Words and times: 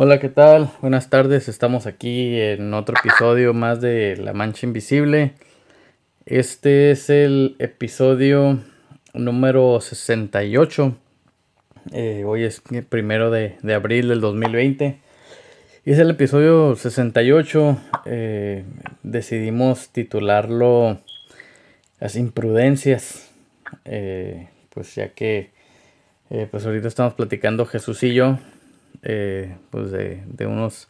Hola, 0.00 0.20
¿qué 0.20 0.28
tal? 0.28 0.70
Buenas 0.80 1.10
tardes. 1.10 1.48
Estamos 1.48 1.88
aquí 1.88 2.40
en 2.40 2.72
otro 2.72 2.94
episodio 2.96 3.52
más 3.52 3.80
de 3.80 4.16
La 4.16 4.32
Mancha 4.32 4.64
Invisible. 4.64 5.32
Este 6.24 6.92
es 6.92 7.10
el 7.10 7.56
episodio 7.58 8.60
número 9.12 9.80
68. 9.80 10.96
Eh, 11.90 12.22
hoy 12.24 12.44
es 12.44 12.62
el 12.70 12.84
primero 12.84 13.32
de, 13.32 13.56
abril 13.74 14.06
del 14.06 14.20
2020. 14.20 15.00
Y 15.84 15.90
es 15.90 15.98
el 15.98 16.10
episodio 16.10 16.76
68. 16.76 17.76
Eh, 18.04 18.62
decidimos 19.02 19.88
titularlo 19.88 21.00
Las 21.98 22.14
imprudencias. 22.14 23.32
Eh, 23.84 24.46
pues 24.68 24.94
ya 24.94 25.08
que 25.08 25.50
pues 26.52 26.64
ahorita 26.66 26.86
estamos 26.86 27.14
platicando 27.14 27.66
Jesús 27.66 28.00
y 28.04 28.14
yo. 28.14 28.38
Pues 29.02 29.90
de, 29.90 30.46
unos 30.46 30.88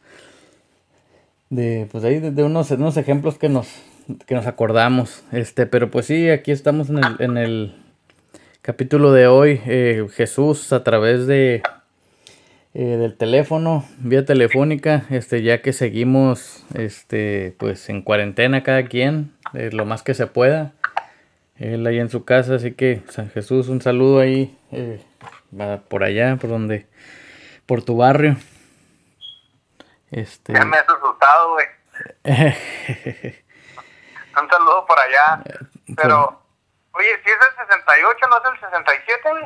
de 1.50 1.88
pues 1.90 2.04
ahí 2.04 2.20
de, 2.20 2.42
unos, 2.42 2.70
unos 2.70 2.96
ejemplos 2.96 3.38
que 3.38 3.48
nos 3.48 3.68
que 4.26 4.34
nos 4.34 4.46
acordamos 4.46 5.22
este 5.32 5.66
pero 5.66 5.90
pues 5.90 6.06
sí 6.06 6.30
aquí 6.30 6.50
estamos 6.50 6.88
en 6.90 7.36
el, 7.36 7.74
capítulo 8.68 9.12
de 9.12 9.26
hoy, 9.26 9.62
eh, 9.64 10.06
Jesús 10.12 10.74
a 10.74 10.84
través 10.84 11.26
de 11.26 11.62
eh, 12.74 12.84
del 12.98 13.14
teléfono, 13.16 13.86
vía 13.98 14.26
telefónica, 14.26 15.06
este, 15.08 15.42
ya 15.42 15.62
que 15.62 15.72
seguimos 15.72 16.66
este, 16.74 17.54
pues 17.56 17.88
en 17.88 18.02
cuarentena 18.02 18.62
cada 18.62 18.84
quien, 18.84 19.32
eh, 19.54 19.70
lo 19.72 19.86
más 19.86 20.02
que 20.02 20.12
se 20.12 20.26
pueda. 20.26 20.74
Él 21.56 21.86
ahí 21.86 21.98
en 21.98 22.10
su 22.10 22.26
casa, 22.26 22.56
así 22.56 22.72
que 22.72 23.00
San 23.08 23.30
Jesús, 23.30 23.68
un 23.68 23.80
saludo 23.80 24.20
ahí, 24.20 24.54
por 25.88 26.04
allá, 26.04 26.36
por 26.36 26.50
donde, 26.50 26.84
por 27.68 27.82
tu 27.84 27.98
barrio. 27.98 28.36
Este... 30.10 30.54
Ya 30.54 30.64
me 30.64 30.78
has 30.78 30.88
asustado, 30.88 31.52
güey. 31.52 31.66
un 34.42 34.48
saludo 34.48 34.86
por 34.86 34.98
allá, 34.98 35.42
pero... 35.94 36.42
Oye, 36.92 37.08
si 37.22 37.30
es 37.30 37.36
el 37.36 37.66
68, 37.68 38.18
¿no 38.28 38.38
es 38.38 38.44
el 38.52 38.60
67, 38.60 39.30
güey? 39.30 39.44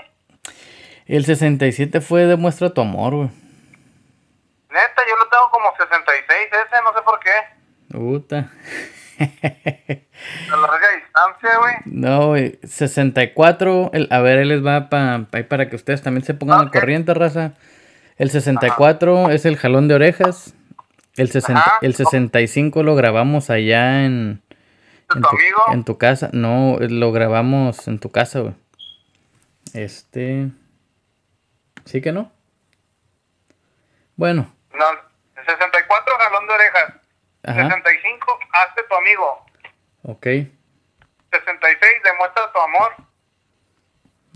El 1.06 1.24
67 1.27 2.00
fue 2.00 2.27
Demuestra 2.27 2.70
tu 2.72 2.80
amor, 2.80 3.14
güey. 3.14 3.28
Neta, 4.70 5.02
yo 5.06 5.16
lo 5.16 5.28
tengo 5.28 5.50
como 5.50 5.75
66 5.77 6.28
ese, 6.30 6.82
no 6.82 6.94
sé 6.94 7.02
por 7.02 7.19
qué. 7.19 7.32
Puta. 7.91 8.50
A 10.52 10.56
larga 10.56 10.88
distancia, 10.97 11.58
güey. 11.58 11.75
No, 11.84 12.28
güey. 12.28 12.58
64. 12.62 13.91
El, 13.92 14.08
a 14.10 14.20
ver, 14.20 14.38
él 14.38 14.48
les 14.48 14.64
va 14.64 14.88
pa, 14.88 15.27
para 15.48 15.69
que 15.69 15.77
ustedes 15.77 16.02
también 16.02 16.25
se 16.25 16.34
pongan 16.34 16.60
al 16.60 16.70
corriente, 16.70 17.12
raza. 17.12 17.54
El 18.16 18.30
64 18.30 19.30
es 19.30 19.44
el 19.44 19.56
jalón 19.56 19.88
de 19.88 19.94
orejas. 19.94 20.55
El, 21.16 21.30
60, 21.30 21.78
el 21.82 21.94
65 21.94 22.82
lo 22.82 22.94
grabamos 22.94 23.50
allá 23.50 24.04
en, 24.04 24.42
en 25.14 25.22
tu, 25.22 25.28
amigo? 25.28 25.62
En 25.72 25.84
tu 25.84 25.98
casa. 25.98 26.30
No, 26.32 26.78
lo 26.80 27.12
grabamos 27.12 27.86
en 27.88 27.98
tu 27.98 28.10
casa, 28.10 28.41
güey. 28.41 28.54
Este. 29.74 30.48
¿Sí 31.84 32.00
que 32.00 32.12
no? 32.12 32.32
Bueno. 34.16 34.54
No, 34.72 34.84
64 35.34 36.14
jalón 36.19 36.47
de 36.47 36.54
orejas. 36.54 36.94
Ajá. 37.44 37.62
65 37.62 38.38
hazte 38.52 38.82
tu 38.88 38.94
amigo. 38.94 39.47
Ok. 40.02 40.26
66 41.32 41.92
demuestra 42.04 42.52
tu 42.52 42.58
amor. 42.60 42.94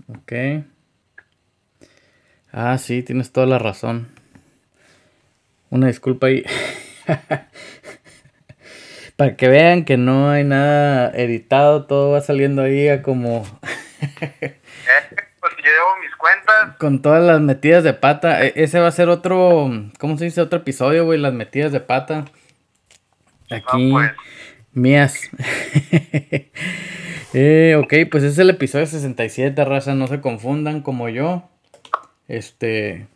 Ok. 0.09 0.31
Ah, 2.51 2.77
sí, 2.77 3.03
tienes 3.03 3.31
toda 3.31 3.45
la 3.45 3.59
razón. 3.59 4.09
Una 5.69 5.87
disculpa 5.87 6.27
ahí. 6.27 6.43
Para 9.17 9.35
que 9.35 9.47
vean 9.47 9.83
que 9.83 9.97
no 9.97 10.29
hay 10.29 10.43
nada 10.43 11.09
editado, 11.09 11.85
todo 11.85 12.11
va 12.11 12.21
saliendo 12.21 12.61
ahí 12.61 12.87
a 12.87 13.01
como... 13.01 13.45
Eh, 14.39 14.59
pues 15.39 15.53
yo 15.57 15.63
llevo 15.63 15.99
mis 16.01 16.15
cuentas. 16.15 16.77
Con 16.77 17.01
todas 17.01 17.23
las 17.23 17.41
metidas 17.41 17.83
de 17.83 17.93
pata. 17.93 18.45
E, 18.45 18.53
ese 18.55 18.79
va 18.79 18.87
a 18.87 18.91
ser 18.91 19.09
otro, 19.09 19.69
¿cómo 19.99 20.17
se 20.17 20.25
dice? 20.25 20.39
Otro 20.39 20.59
episodio, 20.59 21.03
güey, 21.03 21.19
las 21.19 21.33
metidas 21.33 21.71
de 21.71 21.81
pata. 21.81 22.25
Aquí, 23.49 23.91
pues. 23.91 24.11
mías. 24.71 25.29
eh, 27.33 27.75
ok, 27.81 27.93
pues 28.09 28.23
es 28.23 28.37
el 28.37 28.49
episodio 28.49 28.85
67, 28.85 29.65
raza, 29.65 29.95
no 29.95 30.07
se 30.07 30.21
confundan 30.21 30.81
como 30.81 31.09
yo. 31.09 31.49
Este, 32.27 33.07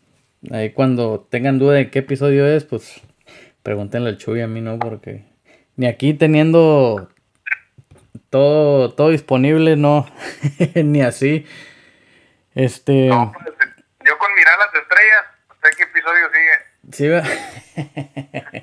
ahí 0.52 0.72
cuando 0.72 1.28
tengan 1.30 1.60
duda 1.60 1.74
de 1.74 1.92
qué 1.92 2.00
episodio 2.00 2.48
es, 2.48 2.64
pues 2.64 3.02
pregúntenle 3.64 4.10
al 4.10 4.18
Chuy 4.18 4.42
a 4.42 4.48
mí, 4.48 4.62
¿no? 4.62 4.80
Porque 4.80 5.26
ni 5.76 5.88
aquí 5.88 6.14
teniendo 6.14 7.10
todo, 8.30 8.94
todo 8.94 9.10
disponible, 9.10 9.76
no, 9.76 10.08
ni 10.76 11.02
así. 11.02 11.46
Este. 12.56 13.08
No, 13.08 13.32
pues, 13.34 13.56
yo 14.06 14.18
con 14.18 14.34
mirar 14.34 14.58
las 14.58 14.74
estrellas, 14.82 15.26
sé 15.62 15.70
qué 15.78 15.84
episodio 15.84 16.30
sigue. 16.34 16.72
Sí, 16.92 17.08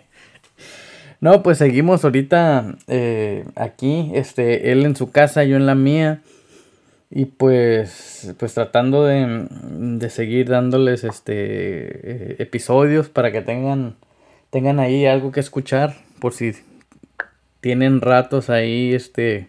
no, 1.20 1.42
pues 1.42 1.58
seguimos 1.58 2.04
ahorita 2.04 2.74
eh, 2.88 3.44
aquí, 3.56 4.10
este, 4.14 4.72
él 4.72 4.84
en 4.84 4.96
su 4.96 5.12
casa, 5.12 5.44
yo 5.44 5.56
en 5.56 5.66
la 5.66 5.74
mía. 5.74 6.22
Y 7.10 7.24
pues, 7.26 8.34
pues 8.38 8.54
tratando 8.54 9.04
de, 9.04 9.46
de 9.50 10.10
seguir 10.10 10.48
dándoles 10.48 11.04
este 11.04 11.34
eh, 11.34 12.36
episodios 12.38 13.08
para 13.08 13.32
que 13.32 13.40
tengan, 13.40 13.96
tengan 14.50 14.78
ahí 14.78 15.06
algo 15.06 15.32
que 15.32 15.40
escuchar 15.40 15.94
por 16.20 16.34
si 16.34 16.52
tienen 17.60 18.00
ratos 18.00 18.50
ahí 18.50 18.94
este 18.94 19.48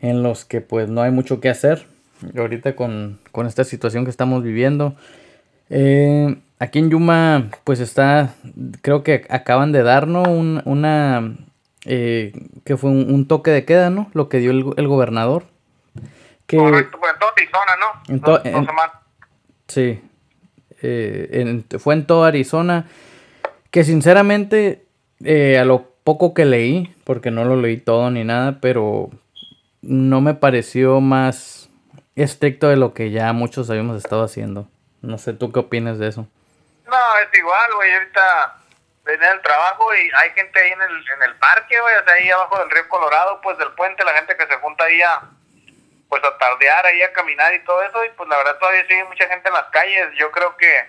en 0.00 0.22
los 0.22 0.44
que 0.44 0.60
pues 0.60 0.88
no 0.88 1.02
hay 1.02 1.10
mucho 1.10 1.40
que 1.40 1.48
hacer 1.48 1.86
ahorita 2.36 2.76
con, 2.76 3.18
esta 3.46 3.64
situación 3.64 4.04
que 4.04 4.10
estamos 4.10 4.42
viviendo. 4.42 4.96
Eh, 5.68 6.36
aquí 6.58 6.78
en 6.78 6.90
Yuma 6.90 7.50
pues 7.64 7.80
está 7.80 8.34
creo 8.82 9.02
que 9.02 9.26
acaban 9.28 9.72
de 9.72 9.82
darnos 9.82 10.28
un, 10.28 10.62
una 10.64 11.36
eh, 11.84 12.32
que 12.64 12.76
fue 12.76 12.90
un, 12.90 13.26
toque 13.26 13.50
de 13.50 13.64
queda 13.64 13.90
no 13.90 14.10
lo 14.14 14.28
que 14.28 14.38
dio 14.38 14.50
el, 14.52 14.88
gobernador 14.88 15.44
que 16.46 16.56
Correcto, 16.56 16.98
pues 16.98 17.12
en 17.12 17.18
toda 17.18 17.32
Arizona 17.36 17.76
no 17.78 19.02
sí 19.66 20.02
eh, 20.82 21.64
fue 21.78 21.94
en 21.94 22.06
toda 22.06 22.28
Arizona 22.28 22.86
que 23.70 23.84
sinceramente 23.84 24.86
a 25.20 25.64
lo 25.64 25.96
poco 26.06 26.34
que 26.34 26.44
leí, 26.44 26.94
porque 27.02 27.32
no 27.32 27.44
lo 27.44 27.56
leí 27.56 27.78
todo 27.78 28.12
ni 28.12 28.22
nada, 28.22 28.58
pero 28.60 29.10
no 29.82 30.20
me 30.20 30.34
pareció 30.34 31.00
más 31.00 31.68
estricto 32.14 32.68
de 32.68 32.76
lo 32.76 32.94
que 32.94 33.10
ya 33.10 33.32
muchos 33.32 33.68
habíamos 33.70 33.96
estado 33.96 34.22
haciendo. 34.22 34.68
No 35.02 35.18
sé, 35.18 35.32
¿tú 35.32 35.50
qué 35.50 35.58
opinas 35.58 35.98
de 35.98 36.06
eso? 36.06 36.28
No, 36.86 37.18
es 37.18 37.36
igual, 37.36 37.74
güey, 37.74 37.92
ahorita 37.92 38.56
venía 39.04 39.30
del 39.30 39.42
trabajo 39.42 39.92
y 39.96 40.08
hay 40.16 40.30
gente 40.30 40.60
ahí 40.60 40.70
en 40.70 40.82
el, 40.82 40.96
en 41.16 41.22
el 41.24 41.34
parque, 41.40 41.74
güey, 41.80 41.96
o 41.96 42.04
sea, 42.04 42.14
ahí 42.14 42.30
abajo 42.30 42.56
del 42.60 42.70
río 42.70 42.88
Colorado, 42.88 43.40
pues 43.42 43.58
del 43.58 43.72
puente, 43.72 44.04
la 44.04 44.14
gente 44.14 44.36
que 44.36 44.46
se 44.46 44.54
junta 44.58 44.84
ahí 44.84 45.02
a, 45.02 45.22
pues 46.08 46.22
a 46.24 46.38
tardear, 46.38 46.86
ahí 46.86 47.02
a 47.02 47.12
caminar 47.12 47.54
y 47.54 47.64
todo 47.64 47.82
eso, 47.82 48.04
y 48.04 48.10
pues 48.10 48.28
la 48.28 48.36
verdad 48.36 48.58
todavía 48.58 48.86
sigue 48.86 49.04
mucha 49.04 49.28
gente 49.28 49.48
en 49.48 49.54
las 49.54 49.66
calles. 49.66 50.08
Yo 50.18 50.30
creo 50.30 50.56
que, 50.56 50.88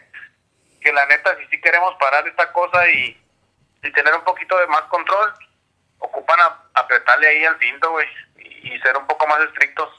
que 0.82 0.94
la 0.94 1.06
neta, 1.08 1.36
si 1.38 1.48
sí 1.48 1.62
queremos 1.62 1.96
parar 1.96 2.28
esta 2.28 2.52
cosa 2.54 2.88
y 2.90 3.22
y 3.84 3.92
tener 3.92 4.14
un 4.14 4.24
poquito 4.24 4.58
de 4.58 4.68
más 4.68 4.82
control, 4.84 5.34
ocupan 6.00 6.40
a, 6.40 6.64
apretarle 6.74 7.28
ahí 7.28 7.46
al 7.46 7.60
cinto, 7.60 7.92
güey, 7.92 8.08
y, 8.38 8.78
ser 8.80 8.98
un 8.98 9.08
poco 9.08 9.28
más 9.28 9.40
estrictos. 9.42 9.90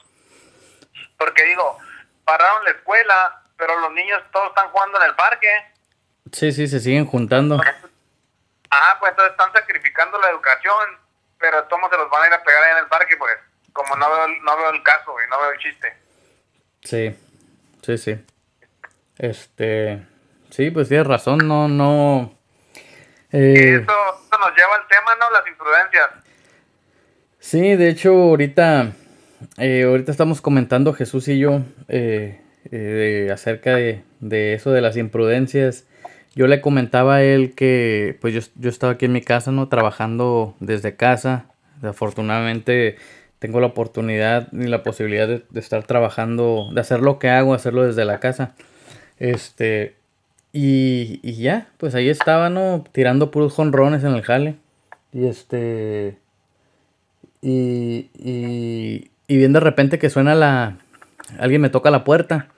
Porque 1.17 1.43
digo, 1.43 1.77
pararon 2.23 2.63
la 2.63 2.71
escuela, 2.71 3.41
pero 3.57 3.77
los 3.79 3.91
niños 3.93 4.21
todos 4.31 4.49
están 4.49 4.69
jugando 4.69 5.01
en 5.01 5.09
el 5.09 5.15
parque. 5.15 5.73
Sí, 6.31 6.51
sí, 6.51 6.67
se 6.67 6.79
siguen 6.79 7.05
juntando. 7.05 7.59
Ah, 8.71 8.97
pues 8.99 9.09
entonces 9.11 9.31
están 9.31 9.51
sacrificando 9.51 10.19
la 10.19 10.29
educación, 10.29 10.99
pero 11.39 11.63
todos 11.63 11.89
se 11.89 11.97
los 11.97 12.09
van 12.09 12.23
a 12.23 12.27
ir 12.27 12.33
a 12.33 12.43
pegar 12.43 12.63
ahí 12.63 12.71
en 12.73 12.77
el 12.77 12.87
parque, 12.87 13.17
pues, 13.17 13.35
como 13.73 13.95
no 13.95 14.09
veo, 14.09 14.27
no 14.43 14.57
veo 14.57 14.69
el 14.71 14.83
caso, 14.83 15.11
güey, 15.11 15.27
no 15.29 15.39
veo 15.39 15.51
el 15.51 15.59
chiste. 15.59 15.93
Sí, 16.81 17.15
sí, 17.81 17.97
sí. 17.97 18.25
Este, 19.17 20.05
sí, 20.49 20.71
pues 20.71 20.87
tienes 20.87 21.07
razón, 21.07 21.39
no, 21.47 21.67
no, 21.67 22.39
eh, 23.31 23.75
eso, 23.75 23.93
nos 24.39 24.55
lleva 24.55 24.75
al 24.75 24.87
tema, 24.87 25.11
¿no? 25.19 25.29
Las 25.31 25.47
imprudencias. 25.47 26.09
Sí, 27.39 27.75
de 27.75 27.89
hecho, 27.89 28.11
ahorita, 28.11 28.93
eh, 29.57 29.83
ahorita 29.83 30.11
estamos 30.11 30.41
comentando 30.41 30.93
Jesús 30.93 31.27
y 31.27 31.37
yo 31.37 31.61
eh, 31.87 33.29
acerca 33.31 33.75
de, 33.75 34.03
eso 34.53 34.71
de 34.71 34.81
las 34.81 34.97
imprudencias. 34.97 35.85
Yo 36.35 36.47
le 36.47 36.61
comentaba 36.61 37.15
a 37.15 37.23
él 37.23 37.53
que 37.55 38.17
pues 38.21 38.33
yo, 38.33 38.41
yo 38.55 38.69
estaba 38.69 38.93
aquí 38.93 39.05
en 39.05 39.13
mi 39.13 39.21
casa, 39.21 39.51
¿no? 39.51 39.67
Trabajando 39.67 40.55
desde 40.59 40.95
casa. 40.95 41.45
Afortunadamente 41.83 42.97
tengo 43.39 43.61
la 43.61 43.67
oportunidad 43.67 44.51
y 44.51 44.67
la 44.67 44.83
posibilidad 44.83 45.27
de, 45.27 45.43
estar 45.55 45.83
trabajando, 45.83 46.69
de 46.73 46.81
hacer 46.81 46.99
lo 46.99 47.19
que 47.19 47.29
hago, 47.29 47.53
hacerlo 47.53 47.85
desde 47.85 48.05
la 48.05 48.19
casa. 48.19 48.53
Este, 49.17 49.95
Y, 50.51 51.19
y 51.23 51.33
ya, 51.33 51.67
pues 51.77 51.95
ahí 51.95 52.09
estaba, 52.09 52.49
¿no? 52.49 52.83
Tirando 52.91 53.31
puros 53.31 53.53
jonrones 53.53 54.03
en 54.03 54.13
el 54.13 54.23
jale. 54.23 54.55
Y 55.13 55.25
este. 55.27 56.17
Y, 57.41 58.09
y, 58.17 59.09
y 59.27 59.37
bien 59.37 59.53
de 59.53 59.59
repente 59.59 59.99
que 59.99 60.09
suena 60.09 60.35
la. 60.35 60.77
Alguien 61.39 61.61
me 61.61 61.69
toca 61.69 61.91
la 61.91 62.03
puerta. 62.03 62.49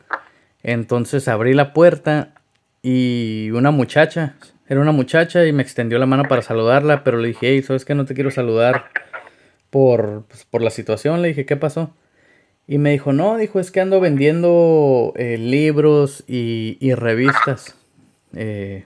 Entonces 0.64 1.28
abrí 1.28 1.54
la 1.54 1.74
puerta 1.74 2.30
y 2.82 3.52
una 3.52 3.72
muchacha. 3.72 4.36
Era 4.68 4.80
una 4.80 4.94
muchacha 4.94 5.46
y 5.46 5.52
me 5.52 5.64
extendió 5.64 6.00
la 6.00 6.06
mano 6.06 6.24
para 6.30 6.42
saludarla, 6.42 7.04
pero 7.04 7.18
le 7.18 7.30
dije, 7.30 7.50
hey, 7.50 7.62
¿sabes 7.62 7.84
que 7.84 7.94
No 7.94 8.06
te 8.06 8.14
quiero 8.14 8.32
saludar 8.32 8.86
por, 9.72 10.26
pues, 10.28 10.46
por 10.46 10.62
la 10.62 10.70
situación. 10.70 11.24
Le 11.24 11.30
dije, 11.30 11.48
¿qué 11.48 11.58
pasó? 11.58 11.92
Y 12.68 12.78
me 12.78 12.92
dijo, 12.92 13.12
no, 13.12 13.38
dijo, 13.38 13.60
es 13.60 13.72
que 13.72 13.82
ando 13.82 14.00
vendiendo 14.00 15.14
eh, 15.16 15.40
libros 15.40 16.24
y, 16.28 16.78
y 16.80 16.94
revistas. 16.94 17.76
Eh, 18.36 18.86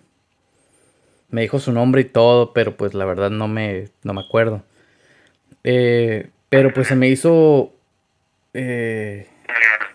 me 1.29 1.41
dijo 1.41 1.59
su 1.59 1.73
nombre 1.73 2.01
y 2.01 2.05
todo, 2.05 2.53
pero 2.53 2.77
pues 2.77 2.93
la 2.93 3.03
verdad 3.03 3.29
no 3.29 3.49
me, 3.49 3.89
no 4.03 4.13
me 4.13 4.21
acuerdo. 4.21 4.63
Eh, 5.63 6.29
pero 6.47 6.73
pues 6.73 6.87
se 6.87 6.95
me 6.95 7.09
hizo, 7.09 7.73
eh, 8.53 9.27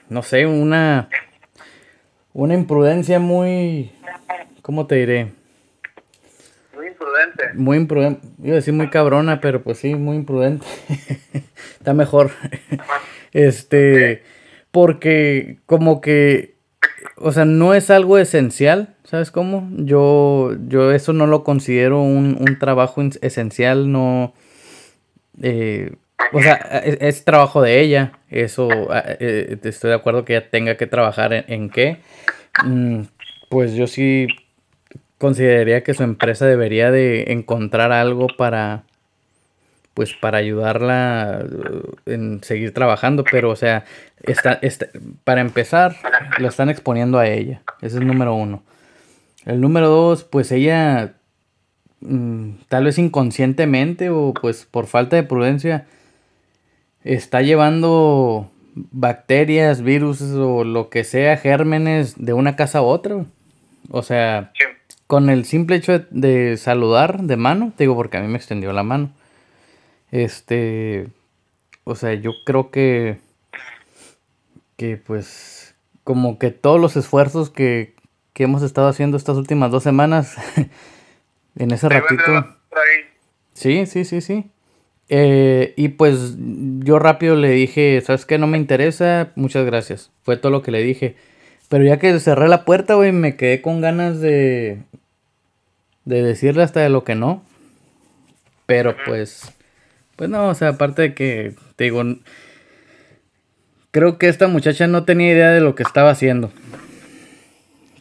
no 0.09 0.23
sé, 0.23 0.47
una, 0.47 1.09
una 2.35 2.55
imprudencia 2.55 3.19
muy, 3.19 3.93
¿cómo 4.63 4.87
te 4.87 4.97
diré? 4.97 5.33
Imprudente. 6.91 7.45
Muy 7.55 7.77
imprudente, 7.77 8.29
iba 8.43 8.53
a 8.53 8.57
decir 8.57 8.75
muy 8.75 8.91
cabrona, 8.91 9.41
pero 9.41 9.63
pues 9.63 9.79
sí, 9.79 9.95
muy 9.95 10.17
imprudente. 10.17 10.67
Está 11.79 11.95
mejor. 11.95 12.31
este, 13.33 14.23
porque 14.71 15.59
como 15.67 16.01
que, 16.01 16.57
o 17.17 17.33
sea, 17.33 17.45
no 17.45 17.75
es 17.75 17.91
algo 17.91 18.19
esencial 18.19 18.97
¿Sabes 19.11 19.33
cómo? 19.33 19.69
Yo, 19.73 20.55
yo 20.69 20.93
eso 20.93 21.13
no 21.13 21.27
lo 21.27 21.43
considero 21.43 22.01
un, 22.01 22.37
un 22.39 22.59
trabajo 22.61 23.03
esencial, 23.23 23.91
no... 23.91 24.35
Eh, 25.43 25.97
o 26.33 26.41
sea, 26.41 26.55
es, 26.55 27.25
trabajo 27.25 27.61
de 27.61 27.81
ella, 27.81 28.21
eso 28.29 28.69
eh, 29.19 29.59
estoy 29.65 29.91
de 29.91 29.97
acuerdo 29.97 30.25
que 30.25 30.37
ella 30.37 30.49
tenga 30.49 30.77
que 30.77 30.87
trabajar 30.87 31.33
en, 31.33 31.71
qué. 31.71 31.97
Mm, 32.65 33.01
pues 33.49 33.73
yo 33.73 33.89
sí 33.89 34.29
consideraría 35.21 35.85
que 35.85 35.93
su 35.93 36.03
empresa 36.03 36.47
debería 36.47 36.91
de 36.91 37.33
encontrar 37.33 37.93
algo 37.93 38.27
para 38.39 38.85
pues 39.93 40.15
para 40.15 40.39
ayudarla 40.39 41.45
en 42.07 42.43
seguir 42.43 42.73
trabajando, 42.73 43.23
pero 43.31 43.51
o 43.51 43.57
sea, 43.57 43.85
está, 44.23 44.55
está, 44.63 44.87
para 45.25 45.43
empezar, 45.43 45.97
lo 46.39 46.49
están 46.49 46.71
exponiendo 46.71 47.19
a 47.19 47.29
ella, 47.29 47.61
ese 47.83 47.97
es 47.97 48.01
el 48.01 48.07
número 48.07 48.35
uno. 48.35 48.63
El 49.45 49.61
número 49.61 49.89
dos, 49.89 50.25
pues 50.25 50.53
ella 50.53 51.17
mm, 52.01 52.53
tal 52.69 52.85
vez 52.85 52.97
inconscientemente 52.97 54.09
o 54.09 54.33
pues 54.33 54.65
por 54.65 54.87
falta 54.87 55.17
de 55.17 55.23
prudencia 55.23 55.87
está 57.05 57.43
llevando 57.43 58.51
bacterias, 58.75 59.83
virus 59.83 60.23
o 60.23 60.65
lo 60.65 60.89
que 60.89 61.05
sea, 61.05 61.37
gérmenes 61.37 62.15
de 62.17 62.33
una 62.33 62.57
casa 62.57 62.79
a 62.79 62.83
otra. 62.83 63.27
O 63.91 64.03
sea, 64.03 64.53
con 65.11 65.29
el 65.29 65.45
simple 65.45 65.75
hecho 65.75 66.07
de, 66.13 66.57
saludar 66.57 67.23
de 67.25 67.37
mano, 67.37 67.73
te 67.77 67.83
digo 67.83 67.97
porque 67.97 68.17
a 68.17 68.21
mí 68.21 68.29
me 68.29 68.39
extendió 68.39 68.73
la 68.73 68.85
mano. 68.85 69.11
Este, 70.13 71.09
o 71.83 71.97
sea, 71.97 72.15
yo 72.15 72.31
creo 72.45 72.71
que 72.71 73.19
que 74.77 74.97
pues 74.97 75.75
como 76.05 76.39
que 76.39 76.53
todos 76.53 76.81
los 76.81 76.97
esfuerzos 76.97 77.51
que, 77.51 77.97
que 78.35 78.45
hemos 78.45 78.63
estado 78.63 78.87
haciendo 78.87 79.17
estas 79.17 79.37
últimas 79.37 79.73
dos 79.73 79.83
semanas. 79.83 80.37
en 81.57 81.73
ese 81.73 81.89
ratito. 81.89 82.23
Sí, 83.53 83.87
sí, 83.87 84.05
sí, 84.05 84.21
sí. 84.21 84.49
Eh, 85.09 85.75
y 85.77 85.89
pues 85.89 86.37
yo 86.39 87.01
rápido 87.01 87.35
le 87.35 87.51
dije, 87.51 88.01
¿sabes 88.01 88.27
qué? 88.27 88.39
No 88.39 88.47
me 88.47 88.59
interesa, 88.59 89.33
muchas 89.35 89.67
gracias. 89.67 90.13
Fue 90.23 90.37
todo 90.37 90.53
lo 90.53 90.63
que 90.63 90.71
le 90.71 90.85
dije. 90.85 91.17
Pero 91.69 91.85
ya 91.85 91.99
que 91.99 92.17
cerré 92.21 92.47
la 92.47 92.65
puerta, 92.65 92.95
güey, 92.95 93.11
me 93.11 93.35
quedé 93.37 93.61
con 93.61 93.81
ganas 93.81 94.21
de... 94.21 94.83
De 96.05 96.23
decirle 96.23 96.63
hasta 96.63 96.81
de 96.81 96.89
lo 96.89 97.05
que 97.05 97.15
no. 97.15 97.45
Pero 98.67 98.97
pues... 99.05 99.53
Pues 100.17 100.29
no, 100.29 100.49
o 100.49 100.55
sea, 100.55 100.69
aparte 100.69 101.03
de 101.03 101.15
que, 101.15 101.55
te 101.77 101.85
digo... 101.85 102.03
Creo 103.91 104.19
que 104.19 104.29
esta 104.29 104.47
muchacha 104.47 104.87
no 104.87 105.05
tenía 105.05 105.33
idea 105.33 105.51
de 105.51 105.61
lo 105.61 105.75
que 105.75 105.83
estaba 105.83 106.11
haciendo. 106.11 106.53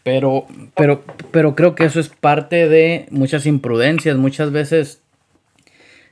Pero, 0.04 0.46
pero, 0.76 1.04
pero 1.32 1.56
creo 1.56 1.76
que 1.76 1.86
eso 1.86 2.00
es 2.00 2.10
parte 2.10 2.68
de 2.68 3.08
muchas 3.10 3.46
imprudencias. 3.46 4.16
Muchas 4.18 4.52
veces 4.52 5.02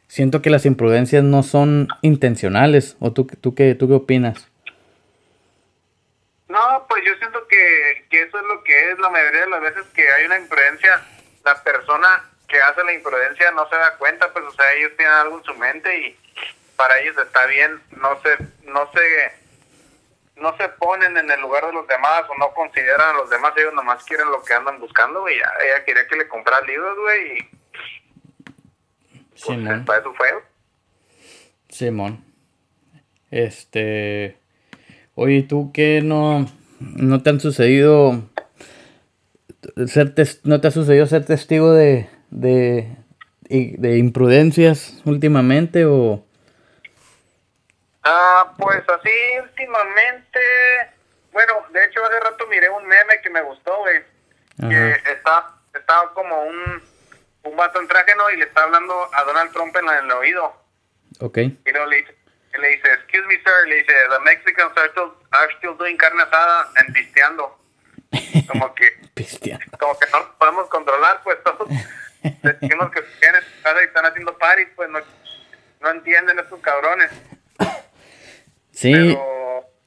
siento 0.08 0.42
que 0.42 0.50
las 0.50 0.66
imprudencias 0.66 1.24
no 1.24 1.44
son 1.44 1.88
intencionales. 2.02 2.98
¿O 3.00 3.12
tú, 3.14 3.26
tú, 3.26 3.54
qué, 3.54 3.76
tú 3.76 3.88
qué 3.88 3.94
opinas? 3.94 4.48
No, 6.50 6.86
pues 6.90 7.04
yo 7.06 7.14
siento 7.20 7.40
que, 7.48 8.06
que 8.10 8.24
eso 8.24 8.38
es 8.38 8.46
lo 8.46 8.64
que 8.64 8.92
es 8.92 9.00
la 9.00 9.10
mayoría 9.10 9.42
de 9.42 9.50
las 9.50 9.62
veces 9.62 9.84
que 9.94 10.10
hay 10.10 10.26
una 10.26 10.40
imprudencia. 10.40 11.02
La 11.48 11.64
persona 11.64 12.30
que 12.46 12.62
hace 12.62 12.84
la 12.84 12.92
imprudencia 12.92 13.52
no 13.52 13.70
se 13.70 13.76
da 13.78 13.96
cuenta, 13.98 14.34
pues, 14.34 14.44
o 14.44 14.52
sea, 14.52 14.74
ellos 14.74 14.92
tienen 14.98 15.14
algo 15.14 15.38
en 15.38 15.44
su 15.46 15.54
mente 15.56 15.98
y 15.98 16.18
para 16.76 17.00
ellos 17.00 17.16
está 17.18 17.46
bien. 17.46 17.82
No 17.92 18.20
se, 18.22 18.38
no 18.66 18.92
se 18.92 19.32
no 20.36 20.56
se 20.58 20.68
ponen 20.70 21.16
en 21.18 21.32
el 21.32 21.40
lugar 21.40 21.66
de 21.66 21.74
los 21.74 21.88
demás 21.88 22.24
o 22.30 22.38
no 22.38 22.54
consideran 22.54 23.16
a 23.16 23.18
los 23.18 23.30
demás, 23.30 23.54
ellos 23.56 23.74
nomás 23.74 24.04
quieren 24.04 24.30
lo 24.30 24.44
que 24.44 24.54
andan 24.54 24.78
buscando, 24.80 25.22
güey. 25.22 25.36
Ella 25.36 25.86
quería 25.86 26.06
que 26.06 26.18
le 26.18 26.28
comprara 26.28 26.66
libros, 26.66 26.98
güey, 27.00 27.38
y... 27.38 27.44
Pues, 29.30 29.44
Simón. 29.46 29.86
Para 29.86 30.00
eso 30.00 30.14
fue. 30.14 30.28
Simón. 31.70 32.26
Este... 33.32 34.38
Oye, 35.16 35.44
¿tú 35.44 35.72
qué 35.74 36.02
no, 36.04 36.46
no 36.80 37.24
te 37.24 37.30
han 37.30 37.40
sucedido... 37.40 38.22
Ser 39.88 40.14
¿No 40.44 40.62
te 40.62 40.68
ha 40.68 40.72
sucedido 40.72 41.06
ser 41.06 41.26
testigo 41.26 41.74
de, 41.74 42.10
de, 42.30 42.88
de 43.50 43.98
imprudencias 43.98 45.02
últimamente 45.06 45.86
o...? 45.86 46.24
Ah, 48.10 48.54
pues 48.58 48.82
así 48.88 49.10
últimamente, 49.44 50.40
bueno, 51.34 51.54
de 51.74 51.84
hecho 51.84 52.06
hace 52.06 52.20
rato 52.22 52.48
miré 52.48 52.70
un 52.70 52.88
meme 52.88 53.20
que 53.22 53.30
me 53.30 53.42
gustó, 53.42 53.80
güey, 53.80 54.02
que 54.70 54.92
está, 55.12 55.56
estaba 55.74 56.14
como 56.14 56.44
un, 56.44 56.82
un 57.44 57.58
vato 57.58 57.82
en 57.82 57.88
traje, 57.90 58.16
¿no? 58.16 58.30
Y 58.30 58.38
le 58.38 58.46
está 58.46 58.64
hablando 58.64 59.10
a 59.14 59.24
Donald 59.26 59.52
Trump 59.52 59.76
en, 59.76 59.90
el 59.90 60.12
oído. 60.12 60.56
Ok. 61.20 61.38
Y 61.38 61.72
luego 61.72 61.86
le, 61.88 62.08
le, 62.60 62.68
dice, 62.70 62.94
excuse 62.94 63.28
me, 63.28 63.36
sir, 63.40 63.68
le 63.68 63.76
dice, 63.76 63.94
the 64.10 64.20
Mexicans 64.24 64.72
are 64.78 64.90
still, 64.92 65.12
are 65.32 65.54
still 65.58 65.76
doing 65.78 65.98
carne 65.98 66.22
asada 66.22 66.72
and 66.78 66.94
pisteando. 66.94 67.58
Como 68.48 68.74
que, 68.74 68.86
como 69.78 70.00
que 70.00 70.08
no 70.12 70.20
lo 70.20 70.38
podemos 70.38 70.70
controlar, 70.70 71.22
pues 71.24 71.38
todos 71.44 71.68
decimos 72.24 72.92
que 72.92 73.02
vienen 73.22 73.44
y 73.64 73.86
están 73.86 74.06
haciendo 74.06 74.38
parties, 74.38 74.70
pues 74.76 74.90
no, 74.90 75.00
no 75.82 75.92
entienden 75.92 76.40
estos 76.40 76.60
cabrones. 76.62 77.12
Sí. 78.72 79.18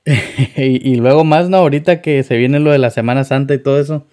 y, 0.57 0.97
luego 0.97 1.25
más, 1.25 1.49
¿no? 1.49 1.59
Ahorita 1.59 2.03
que 2.03 2.23
se 2.25 2.37
viene 2.37 2.59
lo 2.59 2.73
de 2.73 2.79
la 2.79 2.91
Semana 2.91 3.25
Santa 3.25 3.55
y 3.55 3.59
todo 3.59 3.81
eso. 3.81 4.07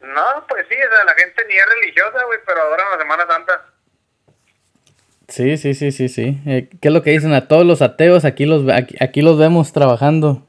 No, 0.00 0.46
pues 0.48 0.66
sí, 0.68 0.74
o 0.74 0.94
sea, 0.94 1.04
la 1.04 1.14
gente 1.14 1.42
ni 1.48 1.54
es 1.54 1.66
religiosa, 1.66 2.24
güey, 2.24 2.38
pero 2.44 2.62
ahora 2.62 2.84
la 2.90 2.98
Semana 2.98 3.26
Santa. 3.26 3.64
Sí, 5.28 5.58
sí, 5.58 5.74
sí, 5.74 5.92
sí, 5.92 6.08
sí. 6.08 6.40
Eh, 6.46 6.68
¿Qué 6.80 6.88
es 6.88 6.94
lo 6.94 7.02
que 7.02 7.10
dicen 7.10 7.34
a 7.34 7.46
todos 7.46 7.66
los 7.66 7.82
ateos? 7.82 8.24
Aquí 8.24 8.46
los, 8.46 8.64
aquí, 9.00 9.20
los 9.20 9.38
vemos 9.38 9.72
trabajando. 9.72 10.47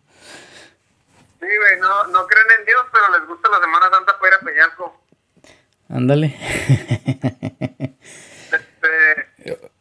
No 2.20 2.28
creen 2.28 2.60
en 2.60 2.66
Dios, 2.66 2.86
pero 2.92 3.18
les 3.18 3.26
gusta 3.28 3.50
la 3.50 3.62
Semana 3.62 3.90
Santa 3.90 4.20
para 4.20 4.28
ir 4.28 4.34
a 4.34 4.40
Peñasco. 4.46 5.02
Ándale. 5.90 6.28
este, 8.52 9.30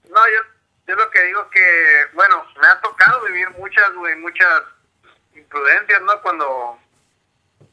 no, 0.08 0.20
yo 0.28 0.58
yo 0.88 0.94
lo 0.96 1.10
que 1.10 1.22
digo 1.22 1.50
que, 1.50 2.06
bueno, 2.14 2.44
me 2.60 2.66
ha 2.66 2.80
tocado 2.80 3.24
vivir 3.26 3.50
muchas, 3.58 3.92
güey, 3.92 4.16
muchas 4.16 4.62
imprudencias, 5.34 6.00
¿no? 6.02 6.22
Cuando, 6.22 6.78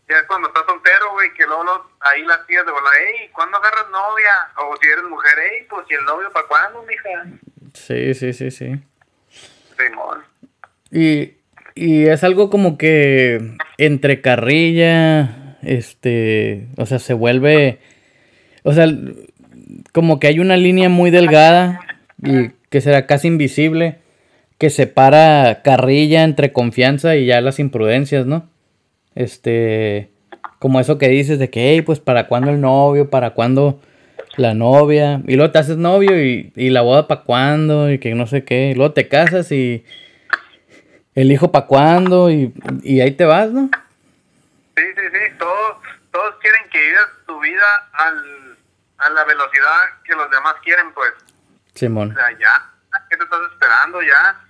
ya 0.10 0.28
cuando 0.28 0.50
estás 0.50 0.66
soltero, 0.66 1.12
güey, 1.14 1.34
que 1.34 1.46
luego, 1.46 1.92
ahí 2.02 2.26
las 2.26 2.46
tías 2.46 2.66
de 2.66 2.74
bola, 2.74 2.90
hey, 2.98 3.30
¿cuándo 3.34 3.58
agarras 3.58 3.90
novia? 3.90 4.52
O 4.58 4.76
si 4.82 4.88
eres 4.90 5.06
mujer, 5.06 5.38
hey, 5.40 5.66
pues, 5.70 5.86
¿y 5.90 5.94
el 5.94 6.04
novio 6.04 6.30
para 6.34 6.48
cuándo, 6.48 6.84
mija? 6.84 7.24
Sí, 7.74 8.14
sí, 8.14 8.34
sí, 8.34 8.52
sí. 8.52 8.84
Simón. 9.78 10.26
Y, 10.92 11.38
y 11.76 12.06
es 12.06 12.24
algo 12.24 12.50
como 12.50 12.78
que 12.78 13.58
entre 13.78 14.22
carrilla, 14.22 15.58
este, 15.62 16.68
o 16.78 16.86
sea, 16.86 17.00
se 17.00 17.14
vuelve, 17.14 17.80
o 18.64 18.72
sea, 18.72 18.88
como 19.92 20.20
que 20.20 20.28
hay 20.28 20.40
una 20.40 20.56
línea 20.56 20.88
muy 20.88 21.12
delgada 21.12 21.82
y 22.24 22.52
que 22.70 22.80
será 22.80 23.06
casi 23.06 23.28
invisible, 23.28 23.98
que 24.58 24.70
separa 24.70 25.62
carrilla 25.64 26.24
entre 26.24 26.54
confianza 26.54 27.18
y 27.18 27.26
ya 27.26 27.42
las 27.42 27.60
imprudencias, 27.60 28.26
¿no? 28.26 28.48
Este, 29.14 30.10
como 30.60 30.80
eso 30.80 30.98
que 30.98 31.10
dices 31.10 31.40
de 31.40 31.50
que, 31.50 31.74
hey, 31.74 31.82
pues 31.82 32.00
para 32.00 32.28
cuándo 32.28 32.52
el 32.52 32.62
novio, 32.62 33.10
para 33.10 33.32
cuándo 33.32 33.82
la 34.38 34.54
novia, 34.54 35.22
y 35.28 35.36
luego 35.36 35.52
te 35.52 35.60
haces 35.60 35.78
novio 35.78 36.24
y, 36.24 36.54
y 36.56 36.70
la 36.70 36.82
boda 36.82 37.08
para 37.08 37.24
cuándo, 37.24 37.92
y 37.92 38.00
que 38.00 38.16
no 38.16 38.28
sé 38.28 38.46
qué, 38.46 38.72
y 38.72 38.76
luego 38.76 38.94
te 38.94 39.10
casas 39.10 39.52
y 39.52 39.84
el 41.16 41.32
hijo 41.32 41.52
para 41.52 41.66
cuándo, 41.66 42.30
y, 42.30 42.54
y 42.84 43.02
ahí 43.02 43.12
te 43.12 43.24
vas, 43.24 43.50
¿no? 43.50 43.70
Sí, 44.76 44.84
sí, 44.96 45.02
sí, 45.14 45.38
todos, 45.40 45.78
todos 46.12 46.36
quieren 46.42 46.70
que 46.70 46.82
vivas 46.82 47.08
tu 47.26 47.40
vida 47.40 47.90
al, 47.94 48.58
a 48.98 49.10
la 49.10 49.24
velocidad 49.24 50.02
que 50.04 50.14
los 50.14 50.30
demás 50.30 50.56
quieren, 50.62 50.94
pues. 50.94 51.14
Simón. 51.74 52.12
O 52.12 52.14
sea, 52.14 52.32
ya, 52.38 52.70
¿qué 53.10 53.16
te 53.16 53.24
estás 53.24 53.40
esperando 53.54 54.02
ya? 54.02 54.42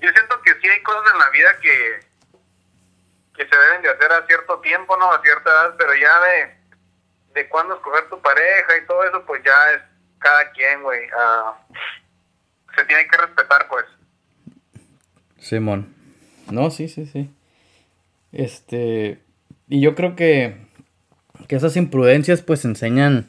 Yo 0.00 0.10
siento 0.10 0.40
que 0.42 0.54
sí 0.60 0.68
hay 0.68 0.82
cosas 0.82 1.12
en 1.12 1.18
la 1.18 1.30
vida 1.30 1.58
que, 1.60 2.00
que 3.36 3.46
se 3.46 3.56
deben 3.56 3.82
de 3.82 3.90
hacer 3.90 4.10
a 4.10 4.26
cierto 4.26 4.60
tiempo, 4.60 4.96
¿no? 4.96 5.12
A 5.12 5.20
cierta 5.20 5.50
edad, 5.50 5.74
pero 5.76 5.94
ya 5.94 6.20
de, 6.20 6.56
de 7.34 7.48
cuándo 7.50 7.74
escoger 7.74 8.08
tu 8.08 8.20
pareja 8.22 8.78
y 8.78 8.86
todo 8.86 9.04
eso, 9.04 9.24
pues 9.26 9.42
ya 9.44 9.72
es 9.72 9.82
cada 10.20 10.50
quien, 10.52 10.82
güey. 10.82 11.06
Ah, 11.18 11.58
se 12.74 12.84
tiene 12.86 13.06
que 13.08 13.16
respetar, 13.18 13.68
pues. 13.68 13.84
Simón. 15.38 15.97
No, 16.50 16.70
sí, 16.70 16.88
sí, 16.88 17.06
sí. 17.06 17.28
Este. 18.32 19.18
Y 19.68 19.80
yo 19.80 19.94
creo 19.94 20.16
que. 20.16 20.56
Que 21.46 21.56
esas 21.56 21.76
imprudencias, 21.76 22.42
pues 22.42 22.64
enseñan. 22.64 23.28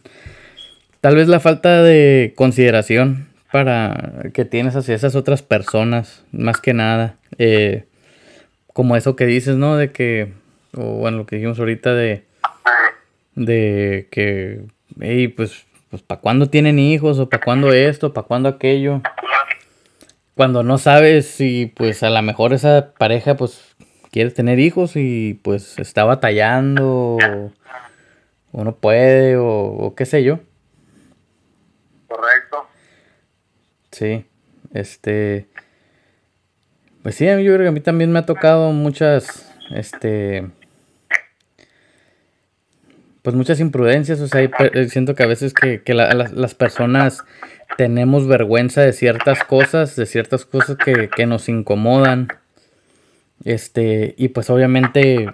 Tal 1.01 1.15
vez 1.15 1.27
la 1.27 1.39
falta 1.39 1.81
de 1.83 2.33
consideración 2.35 3.29
para 3.51 4.29
que 4.33 4.45
tienes 4.45 4.75
hacia 4.75 4.95
esas 4.95 5.15
otras 5.15 5.41
personas, 5.41 6.25
más 6.31 6.59
que 6.59 6.73
nada. 6.73 7.15
Eh, 7.37 7.85
como 8.73 8.95
eso 8.95 9.15
que 9.15 9.25
dices, 9.25 9.55
¿no? 9.55 9.77
De 9.77 9.91
que, 9.91 10.33
o 10.75 10.97
bueno, 10.97 11.17
lo 11.17 11.25
que 11.25 11.37
dijimos 11.37 11.59
ahorita 11.59 11.93
de, 11.93 12.25
de 13.35 14.07
que, 14.11 14.61
hey, 14.99 15.29
pues, 15.29 15.65
pues 15.89 16.01
¿para 16.01 16.21
cuándo 16.21 16.49
tienen 16.49 16.79
hijos? 16.79 17.19
¿O 17.19 17.29
para 17.29 17.43
cuándo 17.43 17.71
esto? 17.73 18.13
¿Para 18.13 18.27
cuándo 18.27 18.49
aquello? 18.49 19.01
Cuando 20.39 20.63
no 20.63 20.77
sabes 20.77 21.25
si, 21.25 21.65
pues, 21.65 22.01
a 22.01 22.09
lo 22.09 22.21
mejor 22.21 22.53
esa 22.53 22.93
pareja, 22.97 23.35
pues, 23.35 23.75
quiere 24.09 24.31
tener 24.31 24.57
hijos 24.57 24.95
y, 24.95 25.33
pues, 25.43 25.77
está 25.79 26.05
batallando 26.05 27.17
o, 27.17 27.51
o 28.53 28.63
no 28.63 28.73
puede 28.77 29.35
o, 29.35 29.45
o 29.45 29.95
qué 29.95 30.05
sé 30.05 30.23
yo. 30.23 30.39
Correcto. 32.07 32.67
Sí, 33.91 34.25
este... 34.73 35.49
Pues 37.03 37.15
sí, 37.15 37.25
yo 37.25 37.33
creo 37.35 37.57
que 37.57 37.67
a 37.67 37.73
mí 37.73 37.81
también 37.81 38.09
me 38.09 38.19
ha 38.19 38.25
tocado 38.25 38.71
muchas, 38.71 39.53
este... 39.75 40.49
Pues 43.23 43.35
muchas 43.35 43.59
imprudencias, 43.59 44.21
o 44.21 44.27
sea, 44.29 44.49
siento 44.87 45.15
que 45.15 45.23
a 45.23 45.27
veces 45.27 45.53
que, 45.53 45.83
que 45.83 45.93
la, 45.93 46.13
las, 46.13 46.31
las, 46.31 46.55
personas 46.55 47.25
tenemos 47.77 48.27
vergüenza 48.27 48.81
de 48.81 48.93
ciertas 48.93 49.43
cosas, 49.43 49.95
de 49.95 50.05
ciertas 50.05 50.45
cosas 50.45 50.77
que, 50.77 51.09
que 51.09 51.25
nos 51.25 51.49
incomodan. 51.49 52.27
Este, 53.43 54.15
y 54.17 54.29
pues 54.29 54.49
obviamente, 54.49 55.29